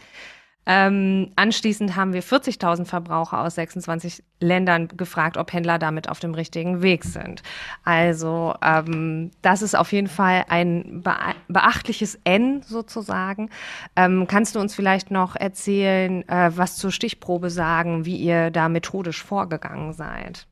Ähm, 0.70 1.32
anschließend 1.38 1.96
haben 1.96 2.12
wir 2.12 2.22
40.000 2.22 2.84
Verbraucher 2.86 3.40
aus 3.40 3.56
26 3.56 4.22
Ländern 4.42 4.90
gefragt, 4.90 5.38
ob 5.38 5.54
Händler 5.54 5.80
damit 5.80 6.10
auf 6.10 6.20
dem 6.20 6.34
richtigen 6.34 6.82
Weg 6.82 7.06
sind. 7.06 7.42
Also 7.86 8.54
ähm, 8.62 9.32
das 9.42 9.62
ist 9.62 9.76
auf 9.76 9.94
jeden 9.94 10.10
Fall 10.10 10.44
ein 10.50 11.04
beachtliches 11.48 12.20
N 12.26 12.64
sozusagen. 12.64 13.50
Ähm, 13.96 14.28
kannst 14.28 14.56
du 14.56 14.60
uns 14.60 14.76
vielleicht 14.76 15.10
noch 15.10 15.38
erzählen, 15.38 16.28
äh, 16.28 16.52
was 16.54 16.76
zur 16.76 16.92
Stichprobe 16.92 17.50
sagen, 17.50 18.04
wie 18.06 18.18
ihr 18.18 18.52
da 18.52 18.68
methodisch 18.68 19.24
vorgegangen 19.24 19.94
seid? 19.94 20.48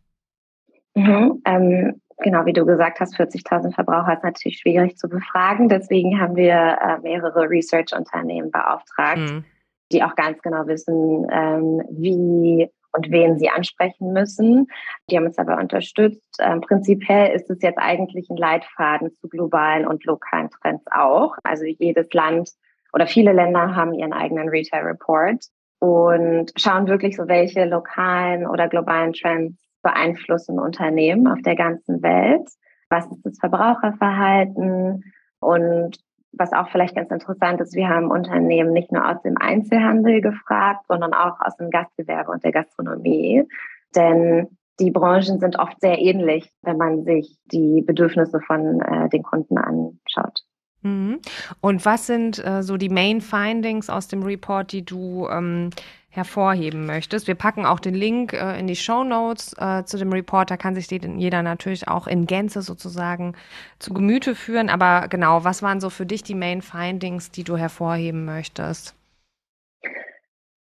Mhm, 0.95 1.41
ähm, 1.43 2.01
genau, 2.19 2.45
wie 2.45 2.53
du 2.53 2.65
gesagt 2.65 3.01
hast, 3.01 3.19
40.000 3.19 3.75
Verbraucher 3.75 4.13
ist 4.13 4.23
natürlich 4.23 4.59
schwierig 4.59 4.95
zu 4.95 5.09
befragen. 5.09 5.67
Deswegen 5.67 6.21
haben 6.21 6.37
wir 6.37 6.55
äh, 6.55 6.99
mehrere 7.01 7.49
Research-Unternehmen 7.49 8.49
beauftragt. 8.49 9.19
Mhm 9.19 9.43
die 9.91 10.03
auch 10.03 10.15
ganz 10.15 10.41
genau 10.41 10.67
wissen, 10.67 11.27
ähm, 11.31 11.81
wie 11.91 12.69
und 12.95 13.11
wen 13.11 13.37
sie 13.37 13.49
ansprechen 13.49 14.13
müssen. 14.13 14.67
Die 15.09 15.17
haben 15.17 15.25
uns 15.25 15.35
dabei 15.35 15.59
unterstützt. 15.59 16.37
Ähm, 16.39 16.61
prinzipiell 16.61 17.35
ist 17.35 17.49
es 17.49 17.61
jetzt 17.61 17.77
eigentlich 17.77 18.29
ein 18.29 18.37
Leitfaden 18.37 19.11
zu 19.11 19.27
globalen 19.27 19.85
und 19.85 20.05
lokalen 20.05 20.49
Trends 20.49 20.85
auch. 20.91 21.35
Also 21.43 21.65
jedes 21.65 22.11
Land 22.13 22.51
oder 22.93 23.07
viele 23.07 23.33
Länder 23.33 23.75
haben 23.75 23.93
ihren 23.93 24.13
eigenen 24.13 24.49
Retail 24.49 24.83
Report 24.83 25.43
und 25.79 26.51
schauen 26.55 26.87
wirklich 26.87 27.17
so, 27.17 27.27
welche 27.27 27.65
lokalen 27.65 28.47
oder 28.47 28.69
globalen 28.69 29.13
Trends 29.13 29.61
beeinflussen 29.83 30.59
Unternehmen 30.59 31.27
auf 31.27 31.41
der 31.43 31.55
ganzen 31.55 32.01
Welt. 32.01 32.47
Was 32.89 33.05
ist 33.07 33.25
das 33.25 33.37
Verbraucherverhalten? 33.39 35.03
Und 35.39 35.97
was 36.37 36.53
auch 36.53 36.69
vielleicht 36.69 36.95
ganz 36.95 37.11
interessant 37.11 37.61
ist, 37.61 37.75
wir 37.75 37.89
haben 37.89 38.11
Unternehmen 38.11 38.73
nicht 38.73 38.91
nur 38.91 39.07
aus 39.07 39.21
dem 39.23 39.37
Einzelhandel 39.37 40.21
gefragt, 40.21 40.85
sondern 40.87 41.13
auch 41.13 41.39
aus 41.39 41.55
dem 41.57 41.69
Gastgewerbe 41.69 42.31
und 42.31 42.43
der 42.43 42.51
Gastronomie. 42.51 43.47
Denn 43.95 44.47
die 44.79 44.91
Branchen 44.91 45.39
sind 45.39 45.57
oft 45.57 45.79
sehr 45.79 45.99
ähnlich, 45.99 46.51
wenn 46.61 46.77
man 46.77 47.03
sich 47.05 47.37
die 47.45 47.81
Bedürfnisse 47.81 48.39
von 48.41 48.81
äh, 48.81 49.09
den 49.09 49.23
Kunden 49.23 49.57
anschaut. 49.57 50.41
Mhm. 50.81 51.19
Und 51.61 51.85
was 51.85 52.07
sind 52.07 52.45
äh, 52.45 52.61
so 52.61 52.77
die 52.77 52.89
Main 52.89 53.21
Findings 53.21 53.89
aus 53.89 54.07
dem 54.07 54.23
Report, 54.23 54.71
die 54.71 54.85
du 54.85 55.27
ähm, 55.29 55.71
hervorheben 56.15 56.85
möchtest. 56.85 57.27
Wir 57.27 57.35
packen 57.35 57.65
auch 57.65 57.79
den 57.79 57.93
Link 57.93 58.33
äh, 58.33 58.59
in 58.59 58.67
die 58.67 58.75
Show 58.75 59.03
Notes 59.03 59.55
äh, 59.59 59.83
zu 59.85 59.97
dem 59.97 60.11
Report. 60.11 60.49
Da 60.49 60.57
kann 60.57 60.75
sich 60.75 60.87
den 60.87 61.19
jeder 61.19 61.43
natürlich 61.43 61.87
auch 61.87 62.07
in 62.07 62.25
Gänze 62.25 62.61
sozusagen 62.61 63.33
zu 63.79 63.93
Gemüte 63.93 64.35
führen. 64.35 64.69
Aber 64.69 65.07
genau, 65.07 65.43
was 65.43 65.61
waren 65.61 65.79
so 65.79 65.89
für 65.89 66.05
dich 66.05 66.23
die 66.23 66.35
Main 66.35 66.61
Findings, 66.61 67.31
die 67.31 67.43
du 67.43 67.57
hervorheben 67.57 68.25
möchtest? 68.25 68.95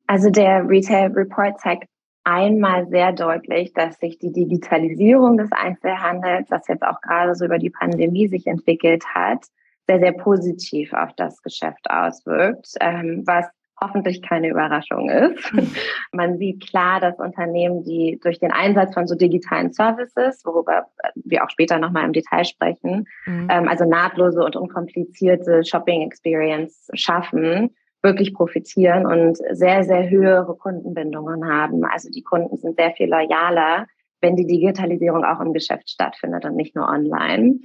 Also 0.06 0.30
der 0.30 0.68
Retail 0.68 1.12
Report 1.12 1.60
zeigt 1.60 1.88
einmal 2.24 2.86
sehr 2.88 3.12
deutlich, 3.12 3.72
dass 3.72 3.98
sich 3.98 4.18
die 4.18 4.32
Digitalisierung 4.32 5.38
des 5.38 5.50
Einzelhandels, 5.52 6.48
das 6.48 6.68
jetzt 6.68 6.82
auch 6.82 7.00
gerade 7.00 7.34
so 7.34 7.44
über 7.44 7.58
die 7.58 7.70
Pandemie 7.70 8.28
sich 8.28 8.46
entwickelt 8.46 9.04
hat, 9.14 9.44
sehr, 9.86 9.98
sehr 9.98 10.12
positiv 10.12 10.92
auf 10.92 11.10
das 11.16 11.42
Geschäft 11.42 11.90
auswirkt, 11.90 12.74
ähm, 12.80 13.24
was 13.26 13.46
hoffentlich 13.82 14.22
keine 14.22 14.48
Überraschung 14.48 15.08
ist. 15.10 15.52
Mhm. 15.52 15.70
Man 16.12 16.38
sieht 16.38 16.66
klar, 16.66 17.00
dass 17.00 17.18
Unternehmen, 17.18 17.84
die 17.84 18.18
durch 18.22 18.38
den 18.38 18.52
Einsatz 18.52 18.94
von 18.94 19.06
so 19.06 19.14
digitalen 19.14 19.72
Services, 19.72 20.42
worüber 20.44 20.86
wir 21.14 21.44
auch 21.44 21.50
später 21.50 21.78
nochmal 21.78 22.04
im 22.04 22.12
Detail 22.12 22.44
sprechen, 22.44 23.06
mhm. 23.26 23.48
ähm, 23.50 23.68
also 23.68 23.84
nahtlose 23.84 24.44
und 24.44 24.56
unkomplizierte 24.56 25.64
Shopping 25.64 26.02
Experience 26.02 26.88
schaffen, 26.94 27.74
wirklich 28.02 28.34
profitieren 28.34 29.06
und 29.06 29.36
sehr, 29.50 29.84
sehr 29.84 30.10
höhere 30.10 30.56
Kundenbindungen 30.56 31.48
haben. 31.48 31.84
Also 31.84 32.10
die 32.10 32.22
Kunden 32.22 32.56
sind 32.56 32.76
sehr 32.76 32.92
viel 32.92 33.08
loyaler, 33.08 33.86
wenn 34.20 34.36
die 34.36 34.46
Digitalisierung 34.46 35.24
auch 35.24 35.40
im 35.40 35.52
Geschäft 35.52 35.90
stattfindet 35.90 36.44
und 36.44 36.56
nicht 36.56 36.74
nur 36.74 36.88
online. 36.88 37.60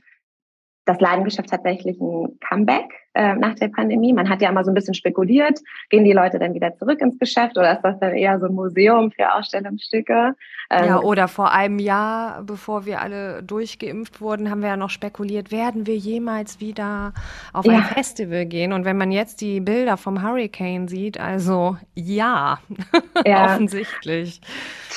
Das 0.86 1.00
Ladengeschäft 1.02 1.50
tatsächlich 1.50 2.00
ein 2.00 2.40
Comeback 2.48 2.94
äh, 3.18 3.36
nach 3.36 3.56
der 3.56 3.70
Pandemie. 3.70 4.14
Man 4.14 4.30
hat 4.30 4.42
ja 4.42 4.50
immer 4.50 4.64
so 4.64 4.70
ein 4.70 4.76
bisschen 4.76 4.94
spekuliert, 4.94 5.60
gehen 5.90 6.06
die 6.06 6.14
Leute 6.14 6.38
dann 6.38 6.54
wieder 6.54 6.76
zurück 6.76 7.02
ins 7.02 7.18
Geschäft 7.18 7.58
oder 7.58 7.74
ist 7.74 7.82
das 7.82 8.00
dann 8.00 8.14
eher 8.14 8.40
so 8.40 8.46
ein 8.46 8.54
Museum 8.54 9.12
für 9.12 9.34
Ausstellungsstücke? 9.34 10.36
Ähm, 10.70 10.86
ja, 10.86 11.00
oder 11.00 11.28
vor 11.28 11.52
einem 11.52 11.80
Jahr, 11.80 12.44
bevor 12.44 12.86
wir 12.86 13.02
alle 13.02 13.42
durchgeimpft 13.42 14.22
wurden, 14.22 14.52
haben 14.52 14.62
wir 14.62 14.70
ja 14.70 14.78
noch 14.78 14.92
spekuliert, 14.92 15.52
werden 15.52 15.88
wir 15.88 15.96
jemals 15.96 16.60
wieder 16.60 17.14
auf 17.54 17.66
ja. 17.66 17.78
ein 17.78 17.84
Festival 17.84 18.46
gehen? 18.46 18.72
Und 18.72 18.86
wenn 18.86 18.98
man 18.98 19.12
jetzt 19.12 19.42
die 19.42 19.62
Bilder 19.62 19.98
vom 19.98 20.22
Hurricane 20.22 20.88
sieht, 20.88 21.20
also 21.20 21.78
ja, 21.96 22.60
ja. 23.26 23.46
offensichtlich. 23.46 24.42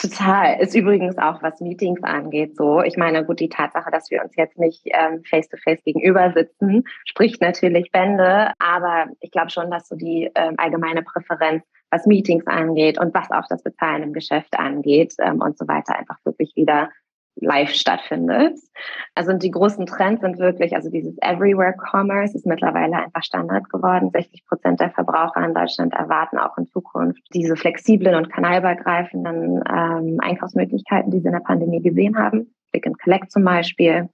Total. 0.00 0.60
Ist 0.60 0.74
übrigens 0.74 1.16
auch, 1.18 1.42
was 1.42 1.60
Meetings 1.60 2.02
angeht, 2.02 2.56
so. 2.56 2.82
Ich 2.82 2.96
meine, 2.96 3.24
gut, 3.24 3.40
die 3.40 3.48
Tatsache, 3.48 3.90
dass 3.90 4.10
wir 4.10 4.22
uns 4.22 4.34
jetzt 4.36 4.58
nicht 4.58 4.82
ähm, 4.86 5.22
face-to-face 5.24 5.78
-face 5.78 5.84
gegenüber 5.84 6.32
sitzen, 6.34 6.84
spricht 7.04 7.40
natürlich 7.40 7.90
Ben 7.92 8.09
Ende. 8.10 8.52
Aber 8.58 9.06
ich 9.20 9.30
glaube 9.30 9.50
schon, 9.50 9.70
dass 9.70 9.88
so 9.88 9.96
die 9.96 10.30
ähm, 10.34 10.54
allgemeine 10.58 11.02
Präferenz, 11.02 11.64
was 11.90 12.06
Meetings 12.06 12.46
angeht 12.46 13.00
und 13.00 13.14
was 13.14 13.30
auch 13.30 13.46
das 13.48 13.62
Bezahlen 13.62 14.02
im 14.02 14.12
Geschäft 14.12 14.58
angeht 14.58 15.14
ähm, 15.18 15.40
und 15.40 15.58
so 15.58 15.66
weiter, 15.66 15.98
einfach 15.98 16.18
wirklich 16.24 16.52
wieder 16.54 16.90
live 17.36 17.70
stattfindet. 17.70 18.58
Also 19.14 19.32
die 19.32 19.50
großen 19.50 19.86
Trends 19.86 20.20
sind 20.20 20.38
wirklich, 20.38 20.74
also 20.74 20.90
dieses 20.90 21.16
Everywhere 21.22 21.74
Commerce 21.90 22.36
ist 22.36 22.46
mittlerweile 22.46 22.96
einfach 22.96 23.22
Standard 23.22 23.68
geworden. 23.70 24.10
60 24.12 24.46
Prozent 24.46 24.80
der 24.80 24.90
Verbraucher 24.90 25.44
in 25.44 25.54
Deutschland 25.54 25.94
erwarten 25.94 26.38
auch 26.38 26.56
in 26.58 26.66
Zukunft 26.66 27.22
diese 27.32 27.56
flexiblen 27.56 28.14
und 28.14 28.30
kanalübergreifenden 28.30 29.62
ähm, 29.68 30.18
Einkaufsmöglichkeiten, 30.20 31.10
die 31.10 31.20
sie 31.20 31.26
in 31.26 31.32
der 31.32 31.40
Pandemie 31.40 31.82
gesehen 31.82 32.18
haben. 32.18 32.54
Click 32.72 32.86
and 32.86 33.00
Collect 33.00 33.32
zum 33.32 33.44
Beispiel. 33.44 34.08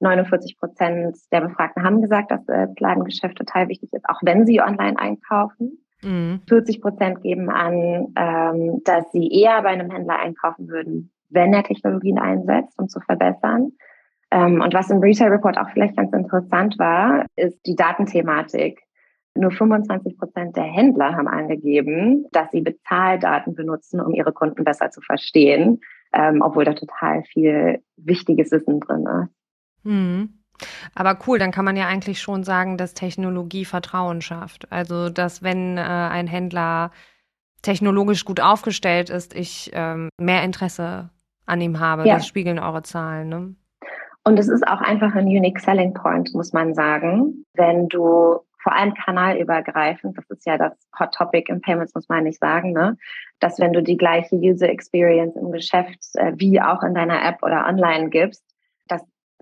49 0.00 0.58
Prozent 0.58 1.16
der 1.30 1.42
Befragten 1.42 1.84
haben 1.84 2.00
gesagt, 2.00 2.30
dass 2.30 2.44
das 2.46 2.70
Ladengeschäft 2.78 3.36
total 3.36 3.68
wichtig 3.68 3.92
ist, 3.92 4.08
auch 4.08 4.20
wenn 4.22 4.46
sie 4.46 4.60
online 4.60 4.98
einkaufen. 4.98 5.78
Mhm. 6.02 6.40
40 6.48 6.80
Prozent 6.80 7.22
geben 7.22 7.50
an, 7.50 8.14
ähm, 8.16 8.80
dass 8.84 9.10
sie 9.12 9.28
eher 9.28 9.62
bei 9.62 9.68
einem 9.68 9.90
Händler 9.90 10.18
einkaufen 10.18 10.68
würden, 10.68 11.12
wenn 11.28 11.52
er 11.52 11.62
Technologien 11.62 12.18
einsetzt, 12.18 12.78
um 12.78 12.88
zu 12.88 13.00
verbessern. 13.00 13.72
Ähm, 14.30 14.60
und 14.62 14.72
was 14.72 14.90
im 14.90 14.98
Retail 14.98 15.28
Report 15.28 15.58
auch 15.58 15.68
vielleicht 15.70 15.96
ganz 15.96 16.12
interessant 16.12 16.78
war, 16.78 17.26
ist 17.36 17.58
die 17.66 17.76
Datenthematik. 17.76 18.80
Nur 19.34 19.50
25 19.50 20.18
Prozent 20.18 20.56
der 20.56 20.64
Händler 20.64 21.14
haben 21.14 21.28
angegeben, 21.28 22.26
dass 22.32 22.50
sie 22.50 22.62
Bezahldaten 22.62 23.54
benutzen, 23.54 24.00
um 24.00 24.12
ihre 24.12 24.32
Kunden 24.32 24.64
besser 24.64 24.90
zu 24.90 25.00
verstehen, 25.00 25.80
ähm, 26.12 26.42
obwohl 26.42 26.64
da 26.64 26.72
total 26.72 27.22
viel 27.24 27.82
wichtiges 27.96 28.50
Wissen 28.50 28.80
drin 28.80 29.06
ist. 29.06 29.39
Mhm. 29.82 30.40
Aber 30.94 31.18
cool, 31.26 31.38
dann 31.38 31.52
kann 31.52 31.64
man 31.64 31.76
ja 31.76 31.86
eigentlich 31.86 32.20
schon 32.20 32.44
sagen, 32.44 32.76
dass 32.76 32.94
Technologie 32.94 33.64
Vertrauen 33.64 34.20
schafft. 34.20 34.70
Also, 34.70 35.08
dass 35.08 35.42
wenn 35.42 35.78
äh, 35.78 35.80
ein 35.80 36.26
Händler 36.26 36.90
technologisch 37.62 38.24
gut 38.24 38.40
aufgestellt 38.40 39.10
ist, 39.10 39.34
ich 39.34 39.70
ähm, 39.74 40.08
mehr 40.18 40.42
Interesse 40.44 41.10
an 41.46 41.60
ihm 41.60 41.80
habe. 41.80 42.06
Ja. 42.06 42.14
Das 42.14 42.26
spiegeln 42.26 42.58
eure 42.58 42.82
Zahlen. 42.82 43.28
Ne? 43.28 43.54
Und 44.24 44.38
es 44.38 44.48
ist 44.48 44.66
auch 44.66 44.80
einfach 44.80 45.14
ein 45.14 45.26
Unique 45.26 45.60
Selling 45.60 45.94
Point, 45.94 46.34
muss 46.34 46.52
man 46.52 46.74
sagen. 46.74 47.44
Wenn 47.54 47.88
du 47.88 48.40
vor 48.62 48.74
allem 48.74 48.94
kanalübergreifend, 48.94 50.16
das 50.18 50.28
ist 50.28 50.46
ja 50.46 50.58
das 50.58 50.72
Hot 50.98 51.14
Topic 51.14 51.50
im 51.50 51.60
Payments, 51.60 51.94
muss 51.94 52.08
man 52.08 52.24
nicht 52.24 52.38
sagen, 52.38 52.72
ne? 52.72 52.96
dass 53.40 53.58
wenn 53.58 53.72
du 53.72 53.82
die 53.82 53.96
gleiche 53.96 54.36
User 54.36 54.68
Experience 54.68 55.34
im 55.36 55.50
Geschäft 55.50 55.98
äh, 56.14 56.32
wie 56.36 56.60
auch 56.60 56.82
in 56.82 56.94
deiner 56.94 57.24
App 57.24 57.42
oder 57.42 57.66
online 57.66 58.10
gibst, 58.10 58.44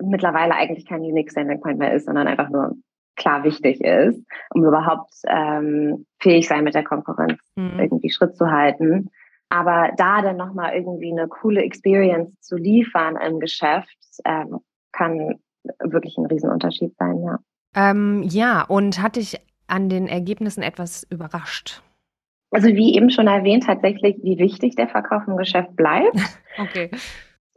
mittlerweile 0.03 0.55
eigentlich 0.55 0.87
kein 0.87 1.01
Unique 1.01 1.31
Selling 1.31 1.61
Point 1.61 1.79
mehr 1.79 1.93
ist, 1.93 2.07
sondern 2.07 2.27
einfach 2.27 2.49
nur 2.49 2.77
klar 3.17 3.45
wichtig 3.45 3.81
ist, 3.81 4.25
um 4.55 4.65
überhaupt 4.65 5.13
ähm, 5.27 6.07
fähig 6.21 6.49
sein 6.49 6.65
mit 6.65 6.75
der 6.75 6.85
Konkurrenz 6.85 7.41
mhm. 7.57 7.79
irgendwie 7.79 8.11
Schritt 8.11 8.37
zu 8.37 8.51
halten. 8.51 9.11
Aber 9.51 9.91
da 9.97 10.23
dann 10.23 10.37
nochmal 10.37 10.75
irgendwie 10.75 11.11
eine 11.11 11.27
coole 11.27 11.63
Experience 11.63 12.39
zu 12.41 12.57
liefern 12.57 13.17
im 13.17 13.41
Geschäft, 13.41 13.97
ähm, 14.25 14.61
kann 14.93 15.37
wirklich 15.83 16.17
ein 16.17 16.27
Riesenunterschied 16.27 16.97
sein, 16.97 17.23
ja. 17.23 17.39
Ähm, 17.75 18.23
ja, 18.23 18.63
und 18.63 19.03
hat 19.03 19.17
dich 19.17 19.41
an 19.67 19.89
den 19.89 20.07
Ergebnissen 20.07 20.63
etwas 20.63 21.07
überrascht? 21.11 21.83
Also 22.51 22.69
wie 22.69 22.95
eben 22.95 23.11
schon 23.11 23.27
erwähnt, 23.27 23.65
tatsächlich, 23.65 24.17
wie 24.23 24.39
wichtig 24.39 24.75
der 24.77 24.89
Verkauf 24.89 25.23
im 25.27 25.37
Geschäft 25.37 25.77
bleibt. 25.77 26.17
okay 26.59 26.91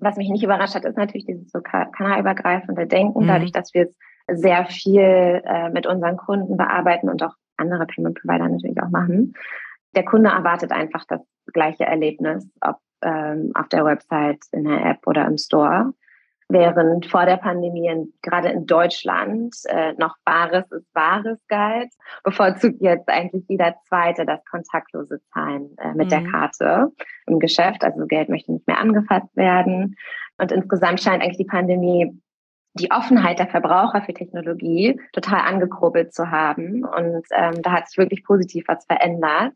was 0.02 0.18
mich 0.18 0.30
nicht 0.30 0.44
überrascht 0.44 0.76
hat, 0.76 0.86
ist 0.86 0.98
natürlich 0.98 1.26
dieses 1.26 1.52
so 1.52 1.62
kanalübergreifende 1.62 2.88
Denken, 2.88 3.24
mhm. 3.24 3.28
dadurch, 3.28 3.52
dass 3.52 3.74
wir 3.74 3.90
es 4.28 4.42
sehr 4.42 4.66
viel 4.66 5.42
äh, 5.46 5.70
mit 5.70 5.88
unseren 5.88 6.18
Kunden 6.18 6.58
bearbeiten 6.58 7.10
und 7.10 7.24
auch 7.24 7.36
andere 7.58 7.86
Payment 7.86 8.20
Provider 8.20 8.50
natürlich 8.50 8.82
auch 8.82 8.90
machen. 8.90 9.34
Der 9.96 10.04
Kunde 10.04 10.30
erwartet 10.30 10.72
einfach 10.72 11.06
das 11.08 11.22
gleiche 11.54 11.86
Erlebnis, 11.86 12.50
ob 12.62 12.78
ähm, 13.04 13.52
auf 13.56 13.68
der 13.70 13.86
Website, 13.86 14.40
in 14.52 14.64
der 14.64 14.86
App 14.86 15.06
oder 15.06 15.26
im 15.26 15.38
Store 15.38 15.94
während 16.52 17.06
vor 17.06 17.26
der 17.26 17.38
Pandemie 17.38 17.88
in, 17.88 18.14
gerade 18.22 18.50
in 18.50 18.66
Deutschland 18.66 19.56
äh, 19.68 19.94
noch 19.94 20.16
Bares 20.26 20.72
ist 20.72 20.92
Bares 20.94 21.40
galt, 21.48 21.92
bevorzugt 22.24 22.82
jetzt 22.82 23.10
eigentlich 23.10 23.46
jeder 23.48 23.76
Zweite 23.88 24.26
das 24.26 24.44
kontaktlose 24.46 25.22
Zahlen 25.34 25.76
äh, 25.78 25.94
mit 25.94 26.08
mhm. 26.08 26.10
der 26.10 26.24
Karte 26.24 26.92
im 27.28 27.40
Geschäft. 27.40 27.84
Also 27.84 28.06
Geld 28.06 28.30
möchte 28.30 28.52
nicht 28.52 28.68
mehr 28.68 28.80
angefasst 28.80 29.36
werden. 29.36 29.96
Und 30.38 30.52
insgesamt 30.52 31.02
scheint 31.02 31.24
eigentlich 31.24 31.38
die 31.38 31.46
Pandemie 31.46 32.22
die 32.74 32.92
Offenheit 32.92 33.40
der 33.40 33.48
Verbraucher 33.48 34.02
für 34.02 34.14
Technologie 34.14 35.00
total 35.12 35.42
angekurbelt 35.42 36.14
zu 36.14 36.32
haben. 36.32 36.86
Und 36.86 37.26
ähm, 37.32 37.62
da 37.62 37.72
hat 37.72 37.90
sich 37.90 37.98
wirklich 37.98 38.24
positiv 38.24 38.66
was 38.68 38.86
verändert, 38.86 39.54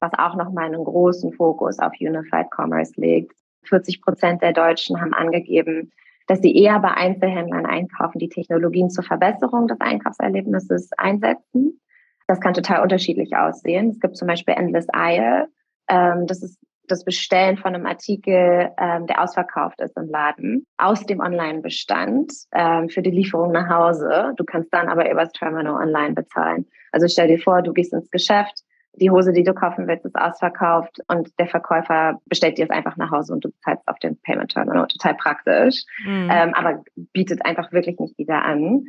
was 0.00 0.12
auch 0.18 0.36
nochmal 0.36 0.66
einen 0.66 0.84
großen 0.84 1.32
Fokus 1.32 1.78
auf 1.78 1.92
Unified 1.98 2.48
Commerce 2.54 2.92
legt. 2.96 3.32
40 3.64 4.02
Prozent 4.02 4.42
der 4.42 4.52
Deutschen 4.52 5.00
haben 5.00 5.14
angegeben, 5.14 5.92
dass 6.28 6.40
sie 6.40 6.54
eher 6.54 6.78
bei 6.78 6.92
Einzelhändlern 6.92 7.66
einkaufen, 7.66 8.18
die 8.18 8.28
Technologien 8.28 8.90
zur 8.90 9.02
Verbesserung 9.02 9.66
des 9.66 9.80
Einkaufserlebnisses 9.80 10.90
einsetzen. 10.96 11.80
Das 12.28 12.40
kann 12.40 12.54
total 12.54 12.82
unterschiedlich 12.82 13.34
aussehen. 13.34 13.90
Es 13.90 13.98
gibt 13.98 14.16
zum 14.16 14.28
Beispiel 14.28 14.54
Endless 14.54 14.86
Aisle. 14.92 15.48
Ähm, 15.88 16.26
das 16.26 16.42
ist 16.42 16.58
das 16.86 17.04
Bestellen 17.04 17.56
von 17.56 17.74
einem 17.74 17.86
Artikel, 17.86 18.70
ähm, 18.78 19.06
der 19.06 19.22
ausverkauft 19.22 19.80
ist 19.80 19.96
im 19.96 20.08
Laden, 20.08 20.66
aus 20.76 21.04
dem 21.04 21.20
Online-Bestand 21.20 22.32
ähm, 22.52 22.88
für 22.88 23.02
die 23.02 23.10
Lieferung 23.10 23.52
nach 23.52 23.68
Hause. 23.68 24.32
Du 24.36 24.44
kannst 24.44 24.72
dann 24.72 24.88
aber 24.88 25.10
übers 25.10 25.32
Terminal 25.32 25.82
online 25.82 26.14
bezahlen. 26.14 26.66
Also 26.92 27.08
stell 27.08 27.28
dir 27.28 27.38
vor, 27.38 27.62
du 27.62 27.72
gehst 27.72 27.92
ins 27.92 28.10
Geschäft, 28.10 28.62
die 29.00 29.10
Hose, 29.10 29.32
die 29.32 29.44
du 29.44 29.54
kaufen 29.54 29.86
willst, 29.86 30.04
ist 30.04 30.16
ausverkauft 30.16 30.98
und 31.08 31.30
der 31.38 31.46
Verkäufer 31.46 32.20
bestellt 32.26 32.58
dir 32.58 32.64
es 32.64 32.70
einfach 32.70 32.96
nach 32.96 33.10
Hause 33.10 33.32
und 33.32 33.44
du 33.44 33.50
bezahlst 33.50 33.86
auf 33.86 33.98
dem 33.98 34.16
Payment 34.22 34.52
Terminal. 34.52 34.86
Total 34.88 35.14
praktisch, 35.14 35.84
mhm. 36.04 36.28
ähm, 36.30 36.54
aber 36.54 36.82
bietet 37.12 37.44
einfach 37.44 37.72
wirklich 37.72 37.98
nicht 37.98 38.18
wieder 38.18 38.44
an. 38.44 38.84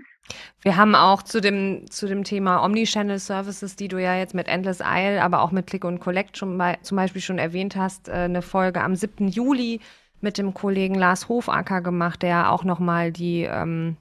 Wir 0.62 0.78
haben 0.78 0.95
auch 0.95 1.24
zu 1.24 1.41
dem, 1.41 1.89
zu 1.89 2.08
dem 2.08 2.24
Thema 2.24 2.63
Omnichannel 2.63 3.19
Services, 3.19 3.76
die 3.76 3.88
du 3.88 3.98
ja 4.02 4.15
jetzt 4.15 4.36
mit 4.36 4.48
Endless 4.48 4.82
Isle, 4.82 5.22
aber 5.24 5.41
auch 5.41 5.52
mit 5.52 5.67
Click 5.67 5.86
und 5.86 6.00
Collect 6.00 6.38
schon 6.38 6.58
mal, 6.58 6.78
zum 6.82 6.98
Beispiel 6.98 7.22
schon 7.22 7.39
erwähnt 7.39 7.76
hast, 7.76 8.10
äh, 8.10 8.13
eine 8.13 8.41
Folge 8.41 8.82
am 8.82 8.95
7. 8.95 9.28
Juli 9.28 9.80
mit 10.22 10.38
dem 10.38 10.54
Kollegen 10.54 10.95
Lars 10.95 11.30
Hofacker 11.30 11.82
gemacht, 11.82 12.22
der 12.22 12.52
auch 12.52 12.63
nochmal 12.63 13.12
die 13.12 13.43
ähm, 13.43 13.98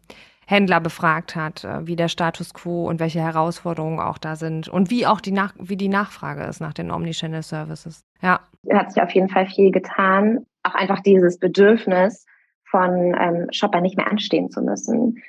Händler 0.49 0.81
befragt 0.81 1.37
hat, 1.37 1.65
äh, 1.65 1.87
wie 1.87 1.95
der 1.95 2.09
Status 2.09 2.55
quo 2.55 2.89
und 2.89 3.01
welche 3.01 3.21
Herausforderungen 3.21 4.01
auch 4.01 4.17
da 4.17 4.35
sind 4.35 4.67
und 4.67 4.91
wie 4.91 5.07
auch 5.07 5.21
die, 5.21 5.31
Nach 5.31 5.53
wie 5.59 5.77
die 5.77 5.89
Nachfrage 5.89 6.43
ist 6.45 6.61
nach 6.61 6.73
den 6.73 6.91
Omnichannel 6.91 7.43
Services. 7.43 8.03
Ja. 8.23 8.41
Hat 8.73 8.91
sich 8.91 9.03
auf 9.03 9.11
jeden 9.11 9.29
Fall 9.29 9.47
viel 9.47 9.71
getan. 9.71 10.47
Auch 10.63 10.75
einfach 10.75 11.01
dieses 11.01 11.39
Bedürfnis 11.39 12.25
von 12.65 13.15
ähm, 13.21 13.49
Shopper 13.51 13.83
nicht 13.83 13.99
mehr 13.99 14.11
anstehen 14.11 14.51
zu 14.51 14.63
müssen. 14.63 15.23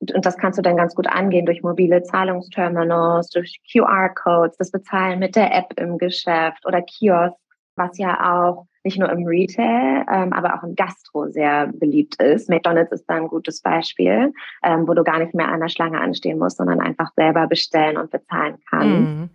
Und 0.00 0.24
das 0.24 0.38
kannst 0.38 0.58
du 0.58 0.62
dann 0.62 0.78
ganz 0.78 0.94
gut 0.94 1.08
angehen 1.08 1.44
durch 1.44 1.62
mobile 1.62 2.02
Zahlungsterminals, 2.02 3.28
durch 3.30 3.60
QR-Codes, 3.70 4.56
das 4.56 4.70
Bezahlen 4.70 5.18
mit 5.18 5.36
der 5.36 5.54
App 5.54 5.74
im 5.76 5.98
Geschäft 5.98 6.64
oder 6.66 6.80
Kiosk, 6.80 7.36
was 7.76 7.98
ja 7.98 8.32
auch 8.32 8.66
nicht 8.84 8.98
nur 8.98 9.10
im 9.10 9.26
Retail, 9.26 10.04
ähm, 10.12 10.32
aber 10.32 10.54
auch 10.54 10.62
im 10.62 10.74
Gastro 10.74 11.28
sehr 11.28 11.68
beliebt 11.68 12.22
ist. 12.22 12.50
McDonald's 12.50 12.92
ist 12.92 13.06
da 13.08 13.14
ein 13.14 13.28
gutes 13.28 13.62
Beispiel, 13.62 14.32
ähm, 14.62 14.86
wo 14.86 14.92
du 14.92 15.02
gar 15.02 15.18
nicht 15.18 15.34
mehr 15.34 15.48
an 15.48 15.60
der 15.60 15.68
Schlange 15.68 16.00
anstehen 16.00 16.38
musst, 16.38 16.58
sondern 16.58 16.80
einfach 16.80 17.10
selber 17.16 17.46
bestellen 17.46 17.96
und 17.96 18.10
bezahlen 18.10 18.56
kannst. 18.68 19.10
Mhm. 19.10 19.30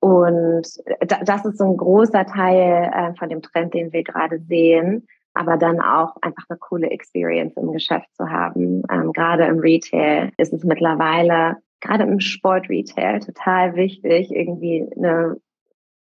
Und 0.00 0.66
das 1.20 1.44
ist 1.44 1.58
so 1.58 1.64
ein 1.64 1.76
großer 1.76 2.24
Teil 2.26 2.90
äh, 2.92 3.14
von 3.18 3.28
dem 3.28 3.42
Trend, 3.42 3.74
den 3.74 3.92
wir 3.92 4.02
gerade 4.02 4.38
sehen. 4.38 5.06
Aber 5.34 5.56
dann 5.56 5.80
auch 5.80 6.16
einfach 6.22 6.44
eine 6.48 6.58
coole 6.58 6.90
Experience 6.90 7.56
im 7.56 7.72
Geschäft 7.72 8.08
zu 8.16 8.28
haben. 8.28 8.82
Ähm, 8.90 9.12
gerade 9.12 9.44
im 9.44 9.60
Retail 9.60 10.32
ist 10.38 10.52
es 10.52 10.64
mittlerweile, 10.64 11.58
gerade 11.80 12.04
im 12.04 12.18
Sportretail, 12.18 13.20
total 13.20 13.76
wichtig, 13.76 14.30
irgendwie 14.30 14.88
eine, 14.96 15.36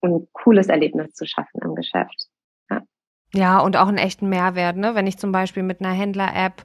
ein 0.01 0.27
cooles 0.33 0.67
Erlebnis 0.67 1.13
zu 1.13 1.25
schaffen 1.25 1.61
im 1.63 1.73
Geschäft. 1.73 2.27
Ja, 3.35 3.59
und 3.59 3.75
auch 3.75 3.87
einen 3.87 3.97
echten 3.97 4.29
Mehrwert, 4.29 4.77
ne? 4.77 4.95
Wenn 4.95 5.07
ich 5.07 5.17
zum 5.17 5.31
Beispiel 5.31 5.63
mit 5.63 5.81
einer 5.81 5.91
Händler-App 5.91 6.63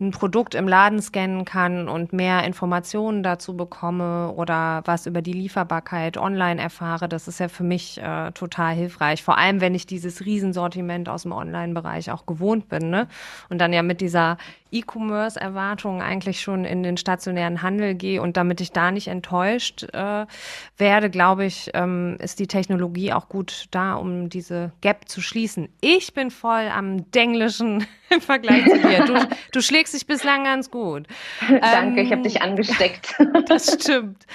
ein 0.00 0.12
Produkt 0.12 0.54
im 0.54 0.68
Laden 0.68 1.02
scannen 1.02 1.44
kann 1.44 1.88
und 1.88 2.12
mehr 2.12 2.44
Informationen 2.44 3.24
dazu 3.24 3.56
bekomme 3.56 4.32
oder 4.32 4.82
was 4.84 5.06
über 5.06 5.22
die 5.22 5.32
Lieferbarkeit 5.32 6.16
online 6.16 6.62
erfahre, 6.62 7.08
das 7.08 7.26
ist 7.26 7.40
ja 7.40 7.48
für 7.48 7.64
mich 7.64 8.00
äh, 8.00 8.30
total 8.30 8.74
hilfreich. 8.74 9.24
Vor 9.24 9.38
allem, 9.38 9.60
wenn 9.60 9.74
ich 9.74 9.86
dieses 9.86 10.24
Riesensortiment 10.24 11.08
aus 11.08 11.24
dem 11.24 11.32
Online-Bereich 11.32 12.12
auch 12.12 12.26
gewohnt 12.26 12.68
bin. 12.68 12.90
Ne? 12.90 13.08
Und 13.48 13.58
dann 13.58 13.72
ja 13.72 13.82
mit 13.82 14.00
dieser 14.00 14.38
E-Commerce-Erwartung 14.70 16.02
eigentlich 16.02 16.40
schon 16.40 16.64
in 16.64 16.82
den 16.82 16.96
stationären 16.96 17.62
Handel 17.62 17.94
gehe 17.94 18.20
und 18.22 18.36
damit 18.36 18.60
ich 18.60 18.72
da 18.72 18.90
nicht 18.90 19.08
enttäuscht 19.08 19.84
äh, 19.92 20.26
werde, 20.76 21.10
glaube 21.10 21.44
ich, 21.44 21.70
ähm, 21.74 22.16
ist 22.20 22.38
die 22.38 22.46
Technologie 22.46 23.12
auch 23.12 23.28
gut 23.28 23.66
da, 23.70 23.94
um 23.94 24.28
diese 24.28 24.72
Gap 24.80 25.08
zu 25.08 25.20
schließen. 25.20 25.68
Ich 25.80 26.14
bin 26.14 26.30
voll 26.30 26.68
am 26.74 27.10
Denglischen 27.10 27.86
im 28.10 28.20
Vergleich 28.20 28.64
zu 28.64 28.78
dir. 28.78 29.04
Du, 29.04 29.28
du 29.52 29.60
schlägst 29.60 29.94
dich 29.94 30.06
bislang 30.06 30.44
ganz 30.44 30.70
gut. 30.70 31.06
Danke, 31.48 32.00
ähm, 32.00 32.06
ich 32.06 32.12
habe 32.12 32.22
dich 32.22 32.42
angesteckt. 32.42 33.14
das 33.46 33.74
stimmt. 33.74 34.26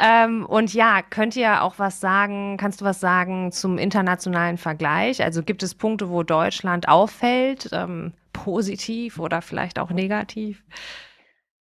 Ähm, 0.00 0.46
und 0.46 0.74
ja, 0.74 1.02
könnt 1.02 1.36
ihr 1.36 1.62
auch 1.62 1.78
was 1.78 2.00
sagen, 2.00 2.56
kannst 2.58 2.80
du 2.80 2.84
was 2.84 3.00
sagen 3.00 3.52
zum 3.52 3.78
internationalen 3.78 4.58
Vergleich? 4.58 5.22
Also 5.22 5.42
gibt 5.42 5.62
es 5.62 5.74
Punkte, 5.74 6.10
wo 6.10 6.22
Deutschland 6.22 6.88
auffällt? 6.88 7.68
Ähm, 7.72 8.12
positiv 8.32 9.18
oder 9.18 9.42
vielleicht 9.42 9.78
auch 9.78 9.90
negativ? 9.90 10.64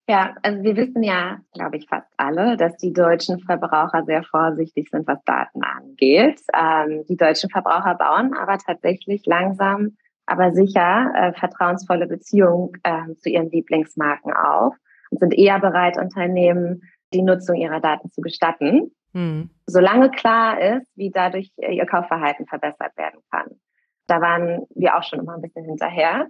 Ja, 0.09 0.35
also 0.41 0.63
wir 0.63 0.77
wissen 0.77 1.03
ja, 1.03 1.39
glaube 1.53 1.75
ich, 1.75 1.87
fast 1.87 2.07
alle, 2.15 2.55
dass 2.55 2.77
die 2.77 2.93
deutschen 2.93 3.39
Verbraucher 3.39 4.05
sehr 4.05 4.23
vorsichtig 4.23 4.89
sind, 4.89 5.05
was 5.05 5.21
Daten 5.25 5.63
angeht. 5.63 6.39
Ähm, 6.53 7.03
die 7.09 7.17
deutschen 7.17 7.49
Verbraucher 7.49 7.95
bauen 7.95 8.33
aber 8.33 8.57
tatsächlich 8.57 9.25
langsam, 9.25 9.97
aber 10.25 10.53
sicher 10.53 11.11
äh, 11.13 11.33
vertrauensvolle 11.33 12.07
Beziehungen 12.07 12.71
äh, 12.83 13.15
zu 13.15 13.29
ihren 13.29 13.49
Lieblingsmarken 13.51 14.31
auf 14.33 14.75
und 15.11 15.19
sind 15.19 15.33
eher 15.33 15.59
bereit, 15.59 15.97
Unternehmen 15.97 16.83
die 17.13 17.21
Nutzung 17.21 17.57
ihrer 17.57 17.81
Daten 17.81 18.09
zu 18.09 18.21
gestatten, 18.21 18.91
hm. 19.13 19.49
solange 19.65 20.09
klar 20.09 20.59
ist, 20.59 20.89
wie 20.95 21.11
dadurch 21.11 21.51
ihr 21.57 21.85
Kaufverhalten 21.85 22.45
verbessert 22.47 22.95
werden 22.97 23.19
kann. 23.29 23.59
Da 24.07 24.21
waren 24.21 24.65
wir 24.73 24.97
auch 24.97 25.03
schon 25.03 25.19
immer 25.19 25.35
ein 25.35 25.41
bisschen 25.41 25.65
hinterher. 25.65 26.27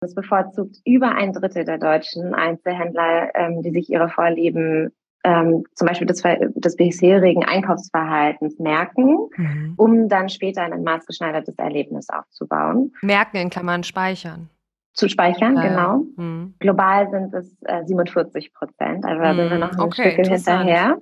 Es 0.00 0.14
bevorzugt 0.14 0.76
über 0.84 1.14
ein 1.14 1.32
Drittel 1.32 1.64
der 1.64 1.78
deutschen 1.78 2.34
Einzelhändler, 2.34 3.34
ähm, 3.34 3.62
die 3.62 3.70
sich 3.70 3.88
ihre 3.90 4.08
Vorlieben 4.08 4.92
ähm, 5.24 5.64
zum 5.74 5.86
Beispiel 5.86 6.06
des, 6.06 6.22
des 6.22 6.76
bisherigen 6.76 7.44
Einkaufsverhaltens 7.44 8.58
merken, 8.58 9.28
mhm. 9.36 9.74
um 9.76 10.08
dann 10.08 10.28
später 10.28 10.62
ein 10.62 10.82
maßgeschneidertes 10.82 11.56
Erlebnis 11.58 12.08
aufzubauen. 12.10 12.92
Merken 13.02 13.36
in 13.36 13.50
Klammern 13.50 13.84
speichern. 13.84 14.50
Zu 14.94 15.08
speichern, 15.08 15.56
ja, 15.56 15.62
genau. 15.68 16.04
Mhm. 16.16 16.54
Global 16.58 17.08
sind 17.10 17.32
es 17.32 17.56
äh, 17.62 17.84
47 17.84 18.52
Prozent, 18.52 19.04
also 19.04 19.22
da 19.22 19.34
sind 19.34 19.50
wir 19.50 19.58
noch 19.58 19.72
ein 19.72 19.80
okay, 19.80 20.12
Stück 20.12 20.26
hinterher. 20.26 20.98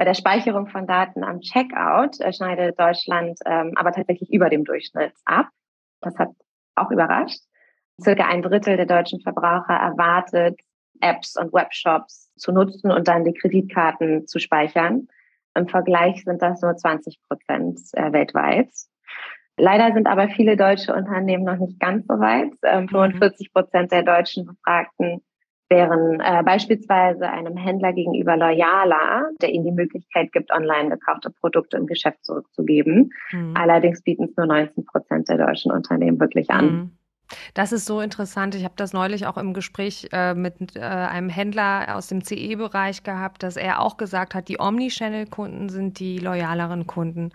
Bei 0.00 0.06
der 0.06 0.14
Speicherung 0.14 0.66
von 0.68 0.86
Daten 0.86 1.22
am 1.22 1.40
Checkout 1.42 2.22
äh, 2.22 2.32
schneidet 2.32 2.80
Deutschland 2.80 3.38
ähm, 3.44 3.74
aber 3.76 3.92
tatsächlich 3.92 4.32
über 4.32 4.48
dem 4.48 4.64
Durchschnitt 4.64 5.12
ab. 5.26 5.48
Das 6.00 6.16
hat 6.16 6.30
auch 6.74 6.90
überrascht. 6.90 7.40
Circa 8.00 8.26
ein 8.26 8.40
Drittel 8.40 8.78
der 8.78 8.86
deutschen 8.86 9.20
Verbraucher 9.20 9.74
erwartet, 9.74 10.58
Apps 11.02 11.36
und 11.36 11.52
Webshops 11.52 12.32
zu 12.36 12.50
nutzen 12.50 12.90
und 12.90 13.08
dann 13.08 13.24
die 13.24 13.34
Kreditkarten 13.34 14.26
zu 14.26 14.38
speichern. 14.38 15.06
Im 15.54 15.68
Vergleich 15.68 16.24
sind 16.24 16.40
das 16.40 16.62
nur 16.62 16.74
20 16.74 17.20
Prozent 17.28 17.78
äh, 17.92 18.10
weltweit. 18.10 18.70
Leider 19.58 19.92
sind 19.92 20.06
aber 20.06 20.30
viele 20.30 20.56
deutsche 20.56 20.94
Unternehmen 20.94 21.44
noch 21.44 21.58
nicht 21.58 21.78
ganz 21.78 22.06
so 22.06 22.18
weit. 22.18 22.54
Ähm, 22.62 22.88
45 22.88 23.48
mhm. 23.48 23.52
Prozent 23.52 23.92
der 23.92 24.04
deutschen 24.04 24.46
Befragten 24.46 25.20
wären 25.70 26.20
äh, 26.20 26.42
beispielsweise 26.42 27.30
einem 27.30 27.56
Händler 27.56 27.92
gegenüber 27.92 28.36
loyaler, 28.36 29.30
der 29.40 29.50
ihnen 29.50 29.64
die 29.64 29.72
Möglichkeit 29.72 30.32
gibt, 30.32 30.52
online 30.52 30.90
gekaufte 30.90 31.30
Produkte 31.30 31.76
im 31.76 31.86
Geschäft 31.86 32.24
zurückzugeben. 32.24 33.12
Mhm. 33.30 33.54
Allerdings 33.56 34.02
bieten 34.02 34.24
es 34.24 34.36
nur 34.36 34.46
19 34.46 34.84
Prozent 34.84 35.28
der 35.28 35.38
deutschen 35.38 35.70
Unternehmen 35.70 36.18
wirklich 36.18 36.50
an. 36.50 36.64
Mhm. 36.64 36.90
Das 37.54 37.70
ist 37.70 37.86
so 37.86 38.00
interessant. 38.00 38.56
Ich 38.56 38.64
habe 38.64 38.74
das 38.76 38.92
neulich 38.92 39.26
auch 39.26 39.38
im 39.38 39.54
Gespräch 39.54 40.08
äh, 40.12 40.34
mit 40.34 40.74
äh, 40.74 40.80
einem 40.80 41.28
Händler 41.28 41.96
aus 41.96 42.08
dem 42.08 42.24
CE-Bereich 42.24 43.04
gehabt, 43.04 43.44
dass 43.44 43.56
er 43.56 43.80
auch 43.80 43.96
gesagt 43.96 44.34
hat, 44.34 44.48
die 44.48 44.58
Omnichannel-Kunden 44.58 45.68
sind 45.68 46.00
die 46.00 46.18
loyaleren 46.18 46.88
Kunden. 46.88 47.30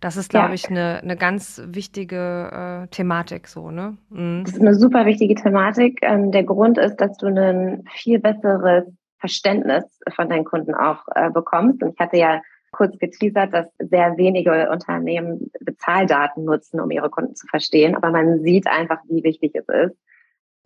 Das 0.00 0.16
ist, 0.16 0.30
glaube 0.30 0.48
ja. 0.48 0.54
ich, 0.54 0.68
eine, 0.68 1.00
eine 1.02 1.16
ganz 1.16 1.62
wichtige 1.66 2.86
äh, 2.86 2.86
Thematik 2.88 3.46
so, 3.46 3.70
ne? 3.70 3.98
Mhm. 4.08 4.44
Das 4.44 4.54
ist 4.54 4.60
eine 4.60 4.74
super 4.74 5.04
wichtige 5.04 5.34
Thematik. 5.34 5.98
Ähm, 6.02 6.32
der 6.32 6.44
Grund 6.44 6.78
ist, 6.78 6.96
dass 6.96 7.16
du 7.18 7.26
ein 7.26 7.84
viel 7.92 8.18
besseres 8.18 8.84
Verständnis 9.18 9.84
von 10.14 10.30
deinen 10.30 10.44
Kunden 10.44 10.74
auch 10.74 11.04
äh, 11.14 11.30
bekommst. 11.30 11.82
Und 11.82 11.92
ich 11.92 12.00
hatte 12.00 12.16
ja 12.16 12.40
kurz 12.72 12.98
geteasert, 12.98 13.52
dass 13.52 13.68
sehr 13.78 14.16
wenige 14.16 14.70
Unternehmen 14.70 15.50
Bezahldaten 15.60 16.44
nutzen, 16.44 16.80
um 16.80 16.90
ihre 16.90 17.10
Kunden 17.10 17.34
zu 17.34 17.46
verstehen. 17.46 17.94
Aber 17.94 18.10
man 18.10 18.40
sieht 18.40 18.66
einfach, 18.66 19.00
wie 19.08 19.22
wichtig 19.22 19.54
es 19.54 19.68
ist. 19.68 19.96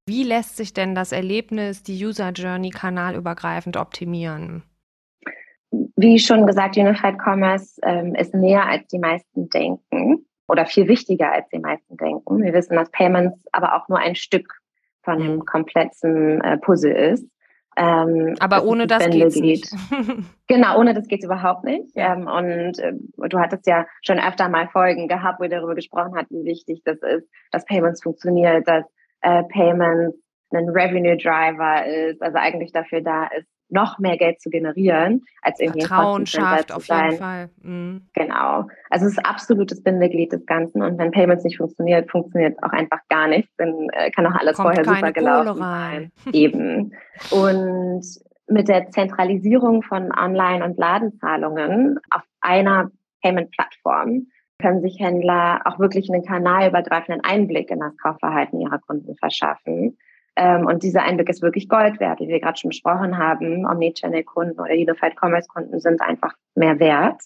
Wie 0.08 0.24
lässt 0.24 0.56
sich 0.58 0.74
denn 0.74 0.95
das 0.95 1.12
Erlebnis, 1.12 1.84
die 1.84 2.04
User 2.04 2.32
Journey 2.32 2.72
kanalübergreifend 2.72 3.78
optimieren? 3.78 4.63
Wie 5.99 6.19
schon 6.19 6.47
gesagt, 6.47 6.77
Unified 6.77 7.17
Commerce 7.19 7.79
ähm, 7.83 8.15
ist 8.15 8.33
näher 8.33 8.65
als 8.65 8.88
die 8.88 8.99
meisten 8.99 9.49
denken 9.49 10.25
oder 10.47 10.65
viel 10.65 10.88
wichtiger 10.88 11.31
als 11.31 11.47
die 11.49 11.59
meisten 11.59 11.97
denken. 11.97 12.41
Wir 12.41 12.53
wissen, 12.53 12.75
dass 12.75 12.89
Payments 12.91 13.43
aber 13.51 13.75
auch 13.75 13.88
nur 13.89 13.99
ein 13.99 14.15
Stück 14.15 14.53
von 15.03 15.19
dem 15.19 15.35
mhm. 15.35 15.45
kompletten 15.45 16.41
äh, 16.41 16.57
Puzzle 16.57 16.91
ist. 16.91 17.29
Ähm, 17.77 18.35
aber 18.39 18.63
ohne 18.63 18.88
das 18.88 19.09
geht's 19.09 19.35
geht. 19.35 19.43
nicht. 19.43 19.71
genau, 20.47 20.79
ohne 20.79 20.93
das 20.93 21.07
geht's 21.07 21.25
überhaupt 21.25 21.63
nicht. 21.63 21.91
Ähm, 21.95 22.27
und 22.27 22.79
äh, 22.79 22.93
du 23.29 23.39
hattest 23.39 23.67
ja 23.67 23.85
schon 24.01 24.19
öfter 24.19 24.49
mal 24.49 24.67
Folgen 24.69 25.07
gehabt, 25.07 25.39
wo 25.39 25.43
ihr 25.43 25.49
darüber 25.49 25.75
gesprochen 25.75 26.15
hat, 26.15 26.27
wie 26.29 26.45
wichtig 26.45 26.81
das 26.83 26.97
ist, 27.01 27.29
dass 27.51 27.65
Payments 27.65 28.03
funktioniert, 28.03 28.67
dass 28.67 28.85
äh, 29.21 29.43
Payments 29.43 30.17
ein 30.51 30.69
Revenue 30.69 31.15
Driver 31.15 31.85
ist, 31.85 32.21
also 32.21 32.38
eigentlich 32.38 32.71
dafür 32.71 33.01
da 33.01 33.27
ist, 33.27 33.47
noch 33.69 33.99
mehr 33.99 34.17
Geld 34.17 34.41
zu 34.41 34.49
generieren, 34.49 35.23
als 35.41 35.60
irgendwie 35.60 35.86
Vertrauen 35.86 36.25
schafft 36.25 36.71
auf 36.71 36.88
jeden 36.88 37.17
Fall. 37.17 37.49
Mhm. 37.62 38.08
Genau. 38.13 38.67
Also 38.89 39.05
es 39.05 39.13
ist 39.13 39.25
absolutes 39.25 39.84
Bindeglied 39.84 40.32
des 40.32 40.45
Ganzen 40.45 40.82
und 40.82 40.97
wenn 40.97 41.12
Payments 41.12 41.43
nicht 41.43 41.58
funktioniert, 41.58 42.10
funktioniert 42.10 42.62
auch 42.63 42.71
einfach 42.71 42.99
gar 43.10 43.27
nichts, 43.27 43.51
dann 43.58 43.88
äh, 43.93 44.12
kann 44.12 44.25
auch 44.25 44.36
alles 44.36 44.58
Kommt 44.58 44.75
vorher 44.75 44.86
super 44.86 45.12
gelaufen 45.12 45.58
sein. 45.60 46.12
Eben. 46.34 46.93
Und 47.32 48.03
mit 48.47 48.67
der 48.67 48.89
Zentralisierung 48.89 49.84
von 49.84 50.12
Online- 50.12 50.65
und 50.65 50.77
Ladenzahlungen 50.77 51.99
auf 52.10 52.23
einer 52.41 52.89
Payment-Plattform 53.21 54.27
können 54.62 54.82
sich 54.82 54.99
Händler 54.99 55.62
auch 55.65 55.79
wirklich 55.79 56.10
einen 56.12 56.23
kanalübergreifenden 56.23 57.23
Einblick 57.23 57.69
in 57.69 57.79
das 57.79 57.95
Kaufverhalten 57.97 58.60
ihrer 58.60 58.79
Kunden 58.79 59.15
verschaffen 59.15 59.97
ähm, 60.39 60.67
und 60.67 60.84
dieser 60.84 61.04
Einblick 61.04 61.28
ist 61.28 61.41
wirklich 61.41 61.67
Gold 61.67 61.99
wert, 61.99 62.21
wie 62.21 62.30
wir 62.30 62.39
gerade 62.39 62.58
schon 62.58 62.69
besprochen 62.69 63.17
haben. 63.17 63.65
Omnichannel-Kunden 63.65 64.58
oder 64.58 64.71
Unified 64.71 65.17
Commerce-Kunden 65.19 65.82
sind 65.82 66.02
einfach 66.02 66.34
mehr 66.56 66.80
wert. 66.80 67.21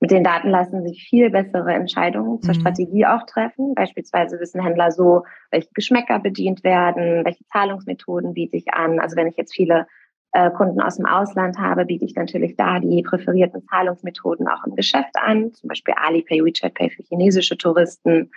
Mit 0.00 0.10
den 0.10 0.24
Daten 0.24 0.50
lassen 0.50 0.82
sich 0.82 1.06
viel 1.08 1.30
bessere 1.30 1.72
Entscheidungen 1.72 2.42
zur 2.42 2.54
mhm. 2.54 2.60
Strategie 2.60 3.06
auch 3.06 3.24
treffen. 3.24 3.76
Beispielsweise 3.76 4.40
wissen 4.40 4.60
Händler 4.60 4.90
so, 4.90 5.22
welche 5.52 5.68
Geschmäcker 5.74 6.18
bedient 6.18 6.64
werden, 6.64 7.24
welche 7.24 7.44
Zahlungsmethoden 7.52 8.34
biete 8.34 8.56
ich 8.56 8.74
an. 8.74 8.98
Also 8.98 9.14
wenn 9.14 9.28
ich 9.28 9.36
jetzt 9.36 9.54
viele 9.54 9.86
äh, 10.32 10.50
Kunden 10.50 10.80
aus 10.80 10.96
dem 10.96 11.06
Ausland 11.06 11.58
habe, 11.58 11.84
biete 11.84 12.04
ich 12.04 12.16
natürlich 12.16 12.56
da 12.56 12.80
die 12.80 13.02
präferierten 13.02 13.62
Zahlungsmethoden 13.62 14.48
auch 14.48 14.66
im 14.66 14.74
Geschäft 14.74 15.14
an, 15.14 15.52
zum 15.52 15.68
Beispiel 15.68 15.94
Alipay, 15.96 16.44
WeChat 16.44 16.74
Pay 16.74 16.90
für 16.90 17.04
chinesische 17.04 17.56
Touristen. 17.56 18.32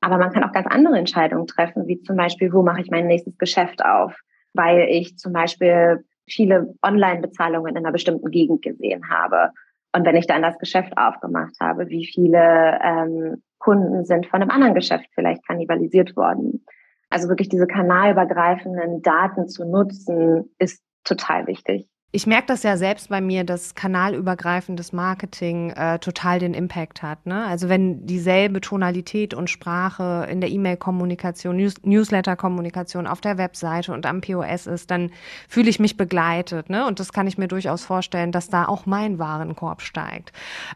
Aber 0.00 0.18
man 0.18 0.32
kann 0.32 0.44
auch 0.44 0.52
ganz 0.52 0.66
andere 0.68 0.96
Entscheidungen 0.98 1.46
treffen, 1.46 1.86
wie 1.86 2.00
zum 2.00 2.16
Beispiel, 2.16 2.52
wo 2.52 2.62
mache 2.62 2.80
ich 2.80 2.90
mein 2.90 3.06
nächstes 3.06 3.36
Geschäft 3.38 3.84
auf, 3.84 4.14
weil 4.54 4.88
ich 4.88 5.16
zum 5.18 5.32
Beispiel 5.32 6.04
viele 6.26 6.74
Online-Bezahlungen 6.82 7.70
in 7.74 7.78
einer 7.78 7.92
bestimmten 7.92 8.30
Gegend 8.30 8.62
gesehen 8.62 9.10
habe. 9.10 9.50
Und 9.92 10.04
wenn 10.04 10.16
ich 10.16 10.26
dann 10.26 10.42
das 10.42 10.58
Geschäft 10.58 10.96
aufgemacht 10.96 11.54
habe, 11.60 11.88
wie 11.88 12.06
viele 12.06 12.78
ähm, 12.82 13.42
Kunden 13.58 14.04
sind 14.04 14.26
von 14.26 14.42
einem 14.42 14.50
anderen 14.50 14.74
Geschäft 14.74 15.08
vielleicht 15.14 15.46
kannibalisiert 15.46 16.16
worden. 16.16 16.64
Also 17.10 17.28
wirklich 17.28 17.48
diese 17.48 17.66
kanalübergreifenden 17.66 19.02
Daten 19.02 19.48
zu 19.48 19.64
nutzen, 19.64 20.54
ist 20.58 20.82
total 21.04 21.46
wichtig. 21.46 21.88
Ich 22.10 22.26
merke 22.26 22.46
das 22.46 22.62
ja 22.62 22.78
selbst 22.78 23.10
bei 23.10 23.20
mir, 23.20 23.44
dass 23.44 23.74
kanalübergreifendes 23.74 24.94
Marketing 24.94 25.70
äh, 25.72 25.98
total 25.98 26.38
den 26.38 26.54
Impact 26.54 27.02
hat. 27.02 27.26
Ne? 27.26 27.44
Also 27.44 27.68
wenn 27.68 28.06
dieselbe 28.06 28.62
Tonalität 28.62 29.34
und 29.34 29.50
Sprache 29.50 30.26
in 30.30 30.40
der 30.40 30.48
E-Mail-Kommunikation, 30.48 31.56
News 31.58 31.74
Newsletter-Kommunikation 31.82 33.06
auf 33.06 33.20
der 33.20 33.36
Webseite 33.36 33.92
und 33.92 34.06
am 34.06 34.22
POS 34.22 34.66
ist, 34.66 34.90
dann 34.90 35.10
fühle 35.48 35.68
ich 35.68 35.80
mich 35.80 35.98
begleitet. 35.98 36.70
Ne? 36.70 36.86
Und 36.86 36.98
das 36.98 37.12
kann 37.12 37.26
ich 37.26 37.36
mir 37.36 37.48
durchaus 37.48 37.84
vorstellen, 37.84 38.32
dass 38.32 38.48
da 38.48 38.64
auch 38.64 38.86
mein 38.86 39.18
Warenkorb 39.18 39.82
steigt. 39.82 40.32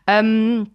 Ähm, 0.06 0.68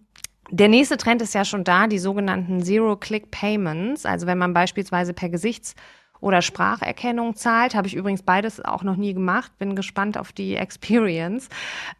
der 0.50 0.68
nächste 0.68 0.96
Trend 0.96 1.22
ist 1.22 1.34
ja 1.34 1.44
schon 1.44 1.62
da, 1.62 1.86
die 1.86 2.00
sogenannten 2.00 2.64
Zero-Click-Payments. 2.64 4.06
Also 4.06 4.26
wenn 4.26 4.38
man 4.38 4.54
beispielsweise 4.54 5.12
per 5.12 5.28
Gesichts 5.28 5.76
oder 6.20 6.42
Spracherkennung 6.42 7.34
zahlt. 7.34 7.74
Habe 7.74 7.86
ich 7.86 7.94
übrigens 7.94 8.22
beides 8.22 8.64
auch 8.64 8.82
noch 8.82 8.96
nie 8.96 9.14
gemacht. 9.14 9.52
Bin 9.58 9.76
gespannt 9.76 10.18
auf 10.18 10.32
die 10.32 10.56
Experience. 10.56 11.48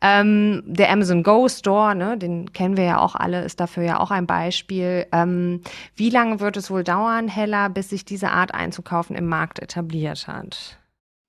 Ähm, 0.01 0.63
der 0.67 0.91
Amazon 0.91 1.23
Go 1.23 1.49
Store, 1.49 1.95
ne, 1.95 2.19
den 2.19 2.53
kennen 2.53 2.77
wir 2.77 2.85
ja 2.85 2.99
auch 2.99 3.15
alle, 3.15 3.43
ist 3.43 3.61
dafür 3.61 3.83
ja 3.83 4.01
auch 4.01 4.11
ein 4.11 4.27
Beispiel. 4.27 5.07
Ähm, 5.13 5.63
wie 5.97 6.11
lange 6.11 6.41
wird 6.41 6.57
es 6.57 6.71
wohl 6.71 6.85
dauern, 6.85 7.29
Hella, 7.29 7.69
bis 7.69 7.91
sich 7.91 8.05
diese 8.05 8.31
Art 8.31 8.55
einzukaufen 8.55 9.17
im 9.17 9.27
Markt 9.27 9.61
etabliert 9.61 10.27
hat? 10.27 10.79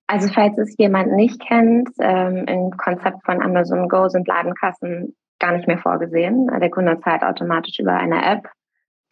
Also 0.08 0.28
falls 0.34 0.58
es 0.58 0.75
jemand 0.80 1.12
nicht 1.12 1.39
kennt, 1.47 1.89
ähm, 1.99 2.45
im 2.47 2.71
Konzept 2.71 3.23
von 3.25 3.43
Amazon 3.43 3.88
Go 3.88 4.10
sind 4.10 4.28
Ladenkassen 4.28 5.15
gar 5.39 5.54
nicht 5.54 5.67
mehr 5.67 5.78
vorgesehen. 5.78 6.47
Der 6.60 6.69
Kunde 6.69 6.99
zahlt 7.02 7.23
automatisch 7.23 7.80
über 7.80 7.93
eine 7.93 8.25
App 8.25 8.49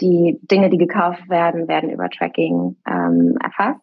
die 0.01 0.39
Dinge, 0.43 0.69
die 0.69 0.77
gekauft 0.77 1.29
werden, 1.29 1.67
werden 1.67 1.89
über 1.89 2.09
Tracking 2.09 2.75
ähm, 2.87 3.37
erfasst. 3.43 3.81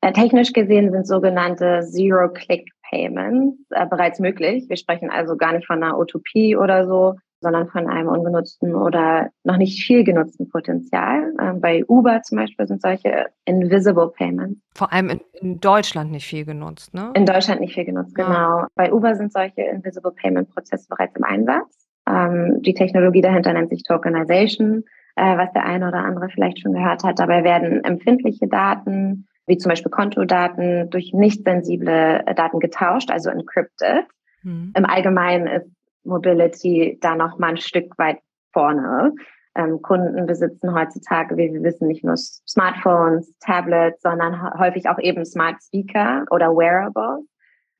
Äh, 0.00 0.12
technisch 0.12 0.52
gesehen 0.52 0.90
sind 0.90 1.06
sogenannte 1.06 1.82
Zero-Click-Payments 1.82 3.56
äh, 3.70 3.86
bereits 3.86 4.18
möglich. 4.18 4.68
Wir 4.68 4.76
sprechen 4.76 5.10
also 5.10 5.36
gar 5.36 5.52
nicht 5.52 5.66
von 5.66 5.82
einer 5.82 5.98
Utopie 5.98 6.56
oder 6.56 6.86
so, 6.86 7.14
sondern 7.40 7.68
von 7.68 7.88
einem 7.88 8.08
ungenutzten 8.08 8.74
oder 8.74 9.30
noch 9.44 9.56
nicht 9.56 9.84
viel 9.84 10.04
genutzten 10.04 10.48
Potenzial. 10.48 11.32
Ähm, 11.40 11.60
bei 11.60 11.84
Uber 11.86 12.22
zum 12.22 12.38
Beispiel 12.38 12.66
sind 12.66 12.82
solche 12.82 13.26
Invisible 13.44 14.10
Payments. 14.16 14.60
Vor 14.74 14.92
allem 14.92 15.10
in, 15.10 15.20
in, 15.40 15.60
Deutschland 15.60 16.10
nicht 16.10 16.26
viel 16.26 16.44
genutzt, 16.44 16.94
ne? 16.94 17.10
In 17.14 17.26
Deutschland 17.26 17.60
nicht 17.60 17.74
viel 17.74 17.84
genutzt, 17.84 18.16
ja. 18.16 18.26
genau. 18.26 18.66
Bei 18.74 18.92
Uber 18.92 19.14
sind 19.14 19.32
solche 19.32 19.62
Invisible 19.62 20.12
Payment 20.12 20.50
Prozesse 20.50 20.86
bereits 20.88 21.14
im 21.16 21.24
Einsatz. 21.24 21.88
Ähm, 22.08 22.62
die 22.62 22.74
Technologie 22.74 23.20
dahinter 23.20 23.52
nennt 23.52 23.70
sich 23.70 23.82
Tokenization 23.82 24.84
äh, 25.16 25.36
was 25.36 25.52
der 25.52 25.64
eine 25.64 25.88
oder 25.88 25.98
andere 25.98 26.28
vielleicht 26.28 26.60
schon 26.60 26.72
gehört 26.72 27.04
hat. 27.04 27.18
Dabei 27.18 27.44
werden 27.44 27.84
empfindliche 27.84 28.48
Daten, 28.48 29.28
wie 29.46 29.58
zum 29.58 29.70
Beispiel 29.70 29.90
Kontodaten, 29.90 30.90
durch 30.90 31.12
nicht 31.12 31.44
sensible 31.44 32.22
äh, 32.26 32.34
Daten 32.34 32.60
getauscht, 32.60 33.10
also 33.10 33.30
encrypted. 33.30 34.06
Mhm. 34.42 34.72
Im 34.76 34.84
Allgemeinen 34.86 35.46
ist 35.46 35.70
Mobility 36.04 36.98
da 37.00 37.14
noch 37.14 37.38
mal 37.38 37.50
ein 37.50 37.56
Stück 37.58 37.96
weit 37.98 38.18
vorne. 38.52 39.12
Ähm, 39.54 39.82
Kunden 39.82 40.26
besitzen 40.26 40.74
heutzutage, 40.74 41.36
wie 41.36 41.52
wir 41.52 41.62
wissen, 41.62 41.88
nicht 41.88 42.04
nur 42.04 42.16
Smartphones, 42.16 43.34
Tablets, 43.38 44.00
sondern 44.02 44.58
häufig 44.58 44.88
auch 44.88 44.98
eben 44.98 45.24
Smart 45.26 45.62
Speaker 45.62 46.24
oder 46.30 46.56
Wearables. 46.56 47.26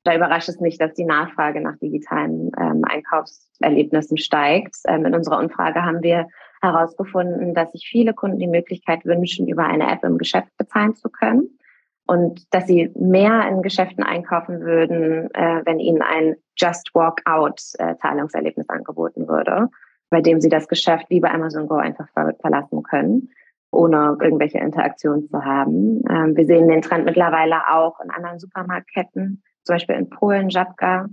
Da 0.05 0.15
überrascht 0.15 0.49
es 0.49 0.61
nicht, 0.61 0.81
dass 0.81 0.95
die 0.95 1.05
Nachfrage 1.05 1.61
nach 1.61 1.79
digitalen 1.79 2.51
ähm, 2.61 2.83
Einkaufserlebnissen 2.85 4.19
steigt. 4.19 4.77
Ähm, 4.87 5.07
in 5.07 5.15
unserer 5.15 5.39
Umfrage 5.39 5.83
haben 5.83 6.03
wir 6.03 6.27
herausgefunden, 6.63 7.55
dass 7.55 7.73
sich 7.73 7.87
viele 7.91 8.15
Kunden 8.15 8.39
die 8.39 8.47
Möglichkeit 8.47 9.05
wünschen, 9.05 9.49
über 9.49 9.65
eine 9.65 9.91
App 9.91 10.05
im 10.05 10.17
Geschäft 10.17 10.57
bezahlen 10.57 10.95
zu 10.95 11.11
können 11.11 11.59
und 12.07 12.53
dass 12.55 12.67
sie 12.67 12.91
mehr 12.95 13.49
in 13.49 13.63
Geschäften 13.63 14.05
einkaufen 14.05 14.61
würden, 14.61 15.33
äh, 15.35 15.63
wenn 15.65 15.79
ihnen 15.79 16.03
ein 16.03 16.37
Just 16.57 16.95
Walk 16.95 17.21
Out 17.25 17.61
äh, 17.79 17.97
Zahlungserlebnis 17.97 18.69
angeboten 18.69 19.29
würde, 19.29 19.69
bei 20.11 20.21
dem 20.21 20.41
sie 20.41 20.49
das 20.49 20.69
Geschäft 20.69 21.07
wie 21.09 21.21
bei 21.21 21.31
Amazon 21.31 21.67
Go 21.67 21.77
einfach 21.77 22.09
ver 22.13 22.35
verlassen 22.41 22.83
können, 22.83 23.31
ohne 23.71 24.17
irgendwelche 24.21 24.59
Interaktionen 24.59 25.29
zu 25.29 25.45
haben. 25.45 26.03
Ähm, 26.09 26.37
wir 26.37 26.47
sehen 26.47 26.69
den 26.69 26.83
Trend 26.83 27.05
mittlerweile 27.05 27.69
auch 27.73 27.99
in 28.01 28.11
anderen 28.11 28.39
Supermarktketten, 28.39 29.43
zum 29.65 29.75
Beispiel 29.75 29.97
in 29.97 30.11
Polen, 30.11 30.51
Żabka, 30.51 31.09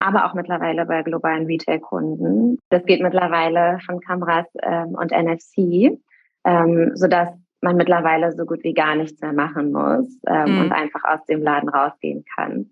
aber 0.00 0.24
auch 0.24 0.34
mittlerweile 0.34 0.86
bei 0.86 1.02
globalen 1.02 1.46
Retail-Kunden. 1.46 2.58
Das 2.70 2.84
geht 2.84 3.02
mittlerweile 3.02 3.78
von 3.84 4.00
Kameras 4.00 4.46
ähm, 4.62 4.94
und 4.94 5.12
NFC, 5.12 5.98
ähm, 6.44 6.92
sodass 6.94 7.28
man 7.60 7.76
mittlerweile 7.76 8.32
so 8.32 8.46
gut 8.46 8.64
wie 8.64 8.72
gar 8.72 8.96
nichts 8.96 9.20
mehr 9.20 9.34
machen 9.34 9.72
muss 9.72 10.18
ähm, 10.26 10.54
mhm. 10.54 10.60
und 10.62 10.72
einfach 10.72 11.04
aus 11.04 11.24
dem 11.26 11.42
Laden 11.42 11.68
rausgehen 11.68 12.24
kann. 12.34 12.70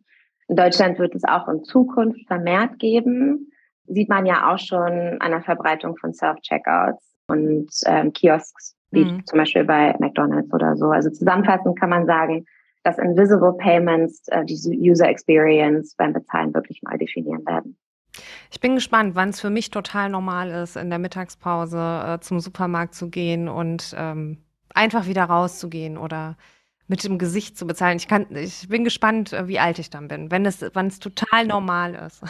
In 0.49 0.57
Deutschland 0.57 0.99
wird 0.99 1.15
es 1.15 1.25
auch 1.25 1.47
in 1.49 1.63
Zukunft 1.63 2.27
vermehrt 2.27 2.79
geben. 2.79 3.53
Sieht 3.87 4.09
man 4.09 4.25
ja 4.25 4.51
auch 4.51 4.59
schon 4.59 5.19
an 5.21 5.31
der 5.31 5.43
Verbreitung 5.43 5.97
von 5.99 6.15
Self-Checkouts 6.15 7.15
und 7.29 7.69
ähm, 7.85 8.15
Kiosks, 8.15 8.75
wie 8.91 9.05
mhm. 9.05 9.27
zum 9.27 9.39
Beispiel 9.39 9.65
bei 9.65 9.95
McDonald's 9.99 10.53
oder 10.55 10.77
so. 10.77 10.87
Also 10.87 11.11
zusammenfassend 11.11 11.79
kann 11.79 11.91
man 11.91 12.07
sagen, 12.07 12.47
dass 12.89 12.99
Invisible 12.99 13.53
Payments 13.59 14.27
äh, 14.29 14.45
die 14.47 14.55
User 14.91 15.09
Experience 15.09 15.95
beim 15.95 16.15
Bezahlen 16.15 16.55
wirklich 16.55 16.81
neu 16.83 16.97
definieren 16.97 17.45
werden. 17.45 17.77
Ich 18.51 18.61
bin 18.61 18.75
gespannt, 18.75 19.15
wann 19.15 19.29
es 19.29 19.41
für 19.41 19.51
mich 19.51 19.71
total 19.71 20.09
normal 20.09 20.51
ist, 20.51 20.77
in 20.77 20.89
der 20.89 20.99
Mittagspause 20.99 21.79
äh, 21.79 22.21
zum 22.21 22.41
Supermarkt 22.41 22.95
zu 22.95 23.11
gehen 23.11 23.49
und 23.49 23.95
ähm, 23.97 24.39
einfach 24.75 25.07
wieder 25.07 25.25
rauszugehen 25.25 25.99
oder 25.99 26.39
mit 26.89 27.05
dem 27.05 27.19
Gesicht 27.19 27.57
zu 27.57 27.67
bezahlen. 27.67 27.99
Ich 27.99 28.09
kann, 28.09 28.27
ich 28.31 28.69
bin 28.69 28.83
gespannt, 28.83 29.33
äh, 29.33 29.47
wie 29.47 29.59
alt 29.59 29.79
ich 29.79 29.91
dann 29.91 30.09
bin, 30.09 30.31
wenn 30.31 30.45
es, 30.47 30.65
wann 30.73 30.87
es 30.87 30.99
total 30.99 31.47
normal 31.47 31.95
ist. 31.95 32.23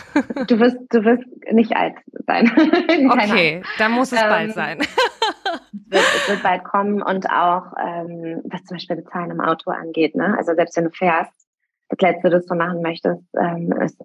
Du 0.49 0.59
wirst, 0.59 0.79
du 0.90 1.05
wirst 1.05 1.25
nicht 1.53 1.75
alt 1.77 1.94
sein. 2.27 2.51
okay, 3.11 3.62
dann 3.79 3.92
muss 3.92 4.12
es 4.12 4.21
ähm, 4.21 4.29
bald 4.29 4.53
sein. 4.55 4.79
es, 4.81 4.88
wird, 5.90 6.03
es 6.03 6.29
wird 6.29 6.42
bald 6.42 6.64
kommen 6.64 7.01
und 7.03 7.31
auch, 7.31 7.73
ähm, 7.81 8.42
was 8.44 8.64
zum 8.64 8.77
Beispiel 8.77 8.97
Bezahlen 8.97 9.31
im 9.31 9.40
Auto 9.40 9.71
angeht, 9.71 10.14
ne? 10.16 10.37
Also 10.37 10.55
selbst 10.55 10.77
wenn 10.77 10.85
du 10.85 10.90
fährst, 10.90 11.33
das 11.88 12.01
Letzte, 12.01 12.29
das 12.29 12.44
du 12.47 12.55
machen 12.55 12.83
möchtest, 12.83 13.25
ähm, 13.40 13.73
ist 13.81 14.03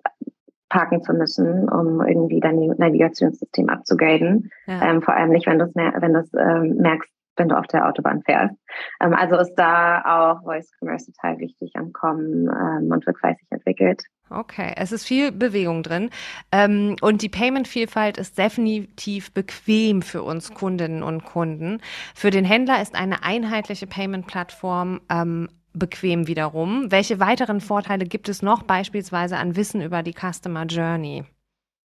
parken 0.69 1.03
zu 1.03 1.13
müssen, 1.13 1.69
um 1.69 2.01
irgendwie 2.01 2.39
dein 2.39 2.57
Navigationssystem 2.57 3.69
abzugraden. 3.69 4.51
Ja. 4.65 4.89
Ähm, 4.89 5.01
vor 5.01 5.15
allem 5.15 5.29
nicht, 5.29 5.45
wenn 5.45 5.59
du 5.59 5.65
es 5.65 5.75
wenn 5.75 6.15
ähm, 6.39 6.77
merkst, 6.77 7.11
wenn 7.35 7.49
du 7.49 7.57
auf 7.57 7.67
der 7.67 7.87
Autobahn 7.87 8.21
fährst. 8.23 8.55
Ähm, 9.01 9.13
also 9.13 9.37
ist 9.37 9.55
da 9.55 10.01
auch 10.01 10.43
Voice 10.43 10.71
Commerce 10.79 11.11
total 11.11 11.39
wichtig 11.39 11.71
am 11.75 11.93
Kommen 11.93 12.47
ähm, 12.47 12.91
und 12.91 13.05
wird 13.05 13.17
fleißig 13.17 13.47
entwickelt. 13.49 14.03
Okay, 14.29 14.73
es 14.77 14.91
ist 14.91 15.05
viel 15.05 15.31
Bewegung 15.31 15.83
drin. 15.83 16.09
Ähm, 16.51 16.95
und 17.01 17.21
die 17.21 17.29
Payment-Vielfalt 17.29 18.17
ist 18.17 18.37
definitiv 18.37 19.33
bequem 19.33 20.01
für 20.01 20.23
uns 20.23 20.53
Kundinnen 20.53 21.03
und 21.03 21.23
Kunden. 21.23 21.79
Für 22.15 22.29
den 22.29 22.45
Händler 22.45 22.81
ist 22.81 22.95
eine 22.95 23.23
einheitliche 23.23 23.87
Payment-Plattform 23.87 25.01
ähm, 25.09 25.49
bequem 25.73 26.27
wiederum. 26.27 26.91
Welche 26.91 27.19
weiteren 27.19 27.59
Vorteile 27.59 28.05
gibt 28.05 28.29
es 28.29 28.41
noch 28.41 28.63
beispielsweise 28.63 29.37
an 29.37 29.55
Wissen 29.55 29.81
über 29.81 30.03
die 30.03 30.13
Customer 30.13 30.65
Journey? 30.65 31.25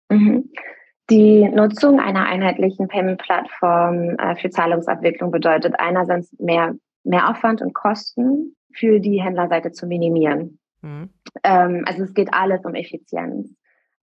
Mhm. 0.09 0.49
Die 1.09 1.47
Nutzung 1.49 1.99
einer 1.99 2.25
einheitlichen 2.25 2.87
Payment-Plattform 2.87 4.17
äh, 4.17 4.35
für 4.35 4.49
Zahlungsabwicklung 4.49 5.31
bedeutet 5.31 5.75
einerseits 5.77 6.33
mehr, 6.39 6.75
mehr 7.03 7.29
Aufwand 7.29 7.61
und 7.61 7.73
Kosten 7.73 8.55
für 8.73 8.99
die 8.99 9.21
Händlerseite 9.21 9.71
zu 9.71 9.85
minimieren. 9.85 10.59
Mhm. 10.81 11.09
Ähm, 11.43 11.83
also 11.85 12.03
es 12.03 12.13
geht 12.13 12.33
alles 12.33 12.63
um 12.63 12.73
Effizienz. 12.73 13.53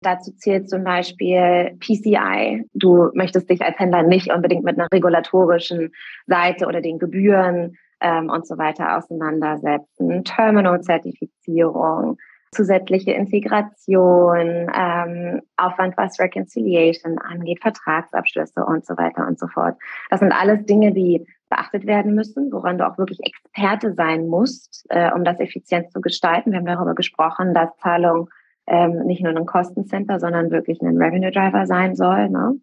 Dazu 0.01 0.31
zählt 0.31 0.69
zum 0.69 0.83
Beispiel 0.83 1.77
PCI. 1.79 2.65
Du 2.73 3.09
möchtest 3.13 3.49
dich 3.49 3.62
als 3.62 3.77
Händler 3.79 4.03
nicht 4.03 4.31
unbedingt 4.31 4.63
mit 4.63 4.77
einer 4.77 4.88
regulatorischen 4.93 5.91
Seite 6.25 6.67
oder 6.67 6.81
den 6.81 6.99
Gebühren 6.99 7.77
ähm, 7.99 8.29
und 8.29 8.47
so 8.47 8.57
weiter 8.57 8.97
auseinandersetzen. 8.97 10.23
Terminal-Zertifizierung, 10.23 12.17
zusätzliche 12.51 13.12
Integration, 13.12 14.71
ähm, 14.75 15.41
Aufwand, 15.57 15.95
was 15.97 16.19
Reconciliation 16.19 17.17
angeht, 17.19 17.62
Vertragsabschlüsse 17.62 18.65
und 18.65 18.85
so 18.85 18.97
weiter 18.97 19.27
und 19.27 19.39
so 19.39 19.47
fort. 19.47 19.75
Das 20.09 20.19
sind 20.19 20.31
alles 20.31 20.65
Dinge, 20.65 20.91
die 20.91 21.25
beachtet 21.49 21.85
werden 21.85 22.15
müssen, 22.15 22.51
woran 22.51 22.77
du 22.77 22.88
auch 22.88 22.97
wirklich 22.97 23.19
Experte 23.21 23.93
sein 23.93 24.27
musst, 24.27 24.85
äh, 24.89 25.12
um 25.13 25.23
das 25.23 25.39
effizient 25.39 25.91
zu 25.91 26.01
gestalten. 26.01 26.51
Wir 26.51 26.59
haben 26.59 26.65
darüber 26.65 26.95
gesprochen, 26.95 27.53
dass 27.53 27.75
Zahlung 27.77 28.29
ähm, 28.67 29.05
nicht 29.05 29.21
nur 29.21 29.35
ein 29.35 29.45
Kostencenter, 29.45 30.19
sondern 30.19 30.51
wirklich 30.51 30.81
ein 30.81 30.97
Revenue 30.97 31.31
Driver 31.31 31.65
sein 31.65 31.95
soll. 31.95 32.29
Ne? 32.29 32.59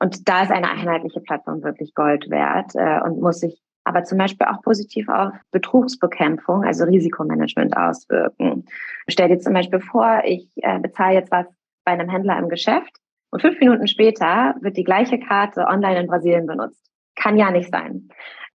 Und 0.00 0.28
da 0.28 0.42
ist 0.42 0.50
eine 0.50 0.70
einheitliche 0.70 1.20
Plattform 1.20 1.62
wirklich 1.62 1.94
Gold 1.94 2.28
wert 2.30 2.72
äh, 2.74 3.00
und 3.04 3.20
muss 3.20 3.40
sich 3.40 3.62
aber 3.88 4.04
zum 4.04 4.18
Beispiel 4.18 4.46
auch 4.46 4.60
positiv 4.60 5.08
auf 5.08 5.32
Betrugsbekämpfung, 5.50 6.62
also 6.62 6.84
Risikomanagement 6.84 7.74
auswirken. 7.74 8.66
Stell 9.08 9.28
dir 9.28 9.38
zum 9.38 9.54
Beispiel 9.54 9.80
vor, 9.80 10.20
ich 10.26 10.50
äh, 10.56 10.78
bezahle 10.78 11.14
jetzt 11.14 11.32
was 11.32 11.46
bei 11.86 11.92
einem 11.92 12.10
Händler 12.10 12.38
im 12.38 12.50
Geschäft 12.50 12.94
und 13.30 13.40
fünf 13.40 13.58
Minuten 13.60 13.88
später 13.88 14.54
wird 14.60 14.76
die 14.76 14.84
gleiche 14.84 15.18
Karte 15.18 15.64
online 15.66 16.00
in 16.00 16.06
Brasilien 16.06 16.46
benutzt. 16.46 16.84
Kann 17.16 17.38
ja 17.38 17.50
nicht 17.50 17.70
sein. 17.70 18.10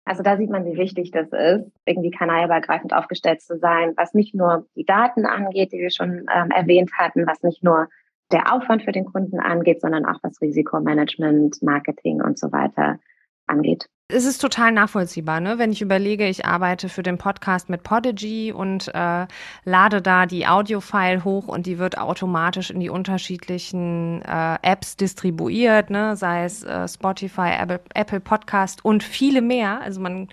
Also 0.04 0.22
da 0.22 0.36
sieht 0.36 0.50
man, 0.50 0.66
wie 0.66 0.76
wichtig 0.76 1.12
das 1.12 1.32
ist, 1.32 1.72
irgendwie 1.86 2.12
kanalübergreifend 2.12 2.94
aufgestellt 2.94 3.42
zu 3.42 3.58
sein, 3.58 3.94
was 3.96 4.14
nicht 4.14 4.36
nur 4.36 4.68
die 4.76 4.84
Daten 4.84 5.26
angeht, 5.26 5.72
die 5.72 5.80
wir 5.80 5.92
schon 5.92 6.26
ähm, 6.36 6.52
erwähnt 6.52 6.92
hatten, 6.98 7.26
was 7.26 7.42
nicht 7.42 7.64
nur 7.64 7.88
der 8.34 8.54
Aufwand 8.54 8.84
für 8.84 8.92
den 8.92 9.06
Kunden 9.06 9.40
angeht, 9.40 9.80
sondern 9.80 10.06
auch 10.06 10.20
was 10.24 10.42
Risikomanagement, 10.42 11.62
Marketing 11.62 12.22
und 12.22 12.38
so 12.38 12.52
weiter 12.52 13.00
angeht. 13.48 13.88
Es 14.14 14.26
ist 14.26 14.40
total 14.40 14.72
nachvollziehbar, 14.74 15.40
ne? 15.40 15.58
wenn 15.58 15.72
ich 15.72 15.82
überlege, 15.82 16.28
ich 16.28 16.46
arbeite 16.46 16.90
für 16.90 17.04
den 17.04 17.18
Podcast 17.18 17.70
mit 17.70 17.84
Podigy 17.84 18.52
und 18.52 18.94
äh, 18.94 19.26
lade 19.64 20.02
da 20.02 20.26
die 20.26 20.48
Audiofile 20.48 21.24
hoch 21.24 21.48
und 21.48 21.66
die 21.66 21.78
wird 21.78 21.98
automatisch 21.98 22.72
in 22.72 22.80
die 22.80 22.90
unterschiedlichen 22.90 24.22
äh, 24.24 24.58
Apps 24.62 24.98
distribuiert, 24.98 25.90
ne? 25.90 26.16
sei 26.18 26.44
es 26.44 26.64
äh, 26.64 26.88
Spotify, 26.88 27.52
Apple, 27.60 27.80
Apple 27.94 28.20
Podcast 28.20 28.84
und 28.84 29.04
viele 29.04 29.42
mehr. 29.42 29.82
Also 29.82 30.02
man, 30.02 30.28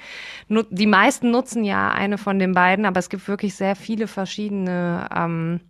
die 0.49 0.87
meisten 0.87 1.31
nutzen 1.31 1.63
ja 1.63 1.91
eine 1.91 2.19
von 2.19 2.39
den 2.39 2.53
beiden, 2.53 2.85
aber 2.85 2.99
es 2.99 3.11
gibt 3.11 3.29
wirklich 3.29 3.55
sehr 3.55 3.77
viele 3.77 4.09
verschiedene 4.09 5.09
ähm, 5.15 5.61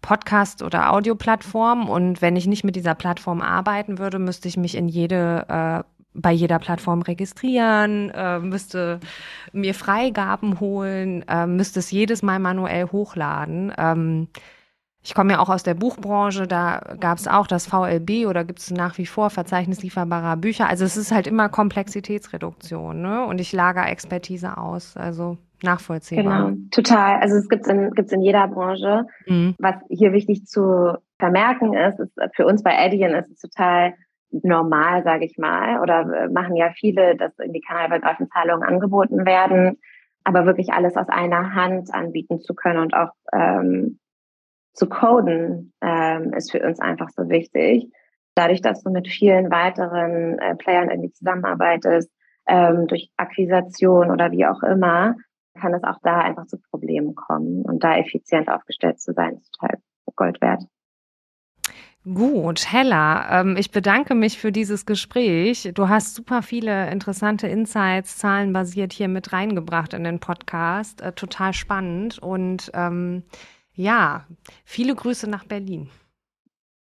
Podcast- 0.00 0.62
oder 0.62 0.92
Audioplattformen. 0.92 1.88
Und 1.88 2.22
wenn 2.22 2.36
ich 2.36 2.46
nicht 2.46 2.64
mit 2.64 2.76
dieser 2.76 2.94
Plattform 2.94 3.42
arbeiten 3.42 3.98
würde, 3.98 4.18
müsste 4.18 4.48
ich 4.48 4.56
mich 4.56 4.76
in 4.76 4.88
jede 4.88 5.44
äh, 5.48 5.95
bei 6.16 6.32
jeder 6.32 6.58
Plattform 6.58 7.02
registrieren, 7.02 8.10
äh, 8.10 8.38
müsste 8.38 9.00
mir 9.52 9.74
Freigaben 9.74 10.60
holen, 10.60 11.24
äh, 11.28 11.46
müsste 11.46 11.80
es 11.80 11.90
jedes 11.90 12.22
Mal 12.22 12.38
manuell 12.38 12.86
hochladen. 12.90 13.72
Ähm, 13.76 14.28
ich 15.02 15.14
komme 15.14 15.34
ja 15.34 15.38
auch 15.38 15.50
aus 15.50 15.62
der 15.62 15.74
Buchbranche, 15.74 16.48
da 16.48 16.80
gab 16.98 17.18
es 17.18 17.28
auch 17.28 17.46
das 17.46 17.68
VLB 17.68 18.26
oder 18.26 18.44
gibt 18.44 18.58
es 18.58 18.72
nach 18.72 18.98
wie 18.98 19.06
vor 19.06 19.30
Verzeichnis 19.30 19.82
lieferbarer 19.82 20.36
Bücher. 20.36 20.68
Also 20.68 20.84
es 20.84 20.96
ist 20.96 21.12
halt 21.12 21.28
immer 21.28 21.48
Komplexitätsreduktion 21.48 23.02
ne? 23.02 23.24
und 23.24 23.40
ich 23.40 23.52
lager 23.52 23.88
Expertise 23.88 24.58
aus. 24.58 24.96
Also 24.96 25.38
nachvollziehbar. 25.62 26.50
Genau, 26.50 26.56
total. 26.72 27.20
Also 27.20 27.36
es 27.36 27.48
gibt 27.48 27.66
in, 27.68 27.92
gibt's 27.92 28.12
in 28.12 28.20
jeder 28.20 28.48
Branche. 28.48 29.06
Mhm. 29.26 29.54
Was 29.58 29.76
hier 29.88 30.12
wichtig 30.12 30.46
zu 30.46 30.94
vermerken 31.18 31.72
ist, 31.74 32.00
ist 32.00 32.18
für 32.34 32.46
uns 32.46 32.62
bei 32.62 32.76
Adyen 32.76 33.14
ist 33.14 33.30
es 33.30 33.40
total 33.40 33.94
normal, 34.30 35.02
sage 35.04 35.24
ich 35.24 35.38
mal, 35.38 35.80
oder 35.80 36.00
äh, 36.00 36.28
machen 36.28 36.56
ja 36.56 36.70
viele, 36.78 37.16
dass 37.16 37.38
in 37.38 37.52
die 37.52 37.60
kanalübergreifenden 37.60 38.30
Zahlungen 38.30 38.66
angeboten 38.66 39.24
werden, 39.24 39.78
aber 40.24 40.46
wirklich 40.46 40.72
alles 40.72 40.96
aus 40.96 41.08
einer 41.08 41.54
Hand 41.54 41.92
anbieten 41.94 42.40
zu 42.40 42.54
können 42.54 42.80
und 42.80 42.94
auch 42.94 43.12
ähm, 43.32 43.98
zu 44.72 44.88
coden, 44.88 45.72
ähm, 45.80 46.32
ist 46.34 46.50
für 46.50 46.60
uns 46.60 46.80
einfach 46.80 47.08
so 47.10 47.28
wichtig. 47.28 47.90
Dadurch, 48.34 48.60
dass 48.60 48.82
du 48.82 48.90
mit 48.90 49.08
vielen 49.08 49.50
weiteren 49.50 50.38
äh, 50.38 50.54
Playern 50.56 50.90
irgendwie 50.90 51.12
zusammenarbeitest, 51.12 52.10
ähm, 52.46 52.86
durch 52.86 53.10
Akquisation 53.16 54.10
oder 54.10 54.30
wie 54.30 54.46
auch 54.46 54.62
immer, 54.62 55.16
kann 55.58 55.72
es 55.74 55.82
auch 55.84 55.98
da 56.02 56.18
einfach 56.18 56.46
zu 56.46 56.58
Problemen 56.70 57.14
kommen. 57.14 57.62
Und 57.62 57.82
da 57.82 57.96
effizient 57.96 58.48
aufgestellt 58.48 59.00
zu 59.00 59.12
sein, 59.12 59.36
ist 59.36 59.52
total 59.52 59.78
Gold 60.16 60.40
wert. 60.40 60.62
Gut, 62.14 62.72
Hella, 62.72 63.40
ähm, 63.40 63.56
ich 63.56 63.72
bedanke 63.72 64.14
mich 64.14 64.38
für 64.38 64.52
dieses 64.52 64.86
Gespräch. 64.86 65.72
Du 65.74 65.88
hast 65.88 66.14
super 66.14 66.40
viele 66.42 66.88
interessante 66.92 67.48
Insights, 67.48 68.18
zahlenbasiert 68.18 68.92
hier 68.92 69.08
mit 69.08 69.32
reingebracht 69.32 69.92
in 69.92 70.04
den 70.04 70.20
Podcast. 70.20 71.00
Äh, 71.00 71.12
total 71.12 71.52
spannend 71.52 72.20
und 72.20 72.70
ähm, 72.74 73.24
ja, 73.74 74.24
viele 74.64 74.94
Grüße 74.94 75.28
nach 75.28 75.46
Berlin. 75.46 75.90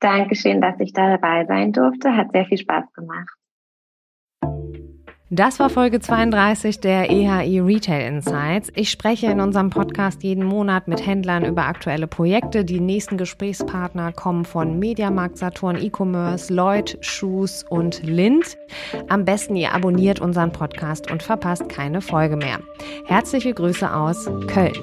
Dankeschön, 0.00 0.62
dass 0.62 0.80
ich 0.80 0.94
da 0.94 1.11
dabei 1.11 1.44
sein 1.44 1.72
durfte. 1.72 2.16
Hat 2.16 2.33
sehr 2.33 2.46
viel 2.46 2.56
Spaß 2.56 2.90
gemacht. 2.94 3.39
Das 5.33 5.61
war 5.61 5.71
Folge 5.71 6.01
32 6.01 6.81
der 6.81 7.09
EHI 7.09 7.61
Retail 7.61 8.05
Insights. 8.09 8.73
Ich 8.75 8.90
spreche 8.90 9.27
in 9.27 9.40
unserem 9.40 9.71
Podcast 9.71 10.25
jeden 10.25 10.43
Monat 10.43 10.88
mit 10.88 11.07
Händlern 11.07 11.45
über 11.45 11.66
aktuelle 11.66 12.09
Projekte. 12.09 12.64
Die 12.64 12.81
nächsten 12.81 13.16
Gesprächspartner 13.16 14.11
kommen 14.11 14.45
von 14.45 14.81
Mediamarkt, 14.81 15.38
Saturn, 15.38 15.77
E-Commerce, 15.81 16.53
Lloyd, 16.53 16.99
Shoes 17.01 17.64
und 17.69 18.03
Lind. 18.03 18.59
Am 19.09 19.25
besten 19.25 19.55
ihr 19.55 19.73
abonniert 19.73 20.21
unseren 20.21 20.51
Podcast 20.51 21.12
und 21.12 21.23
verpasst 21.23 21.69
keine 21.69 22.01
Folge 22.01 22.35
mehr. 22.35 22.59
Herzliche 23.07 23.55
Grüße 23.55 23.95
aus 23.95 24.29
Köln. 24.49 24.75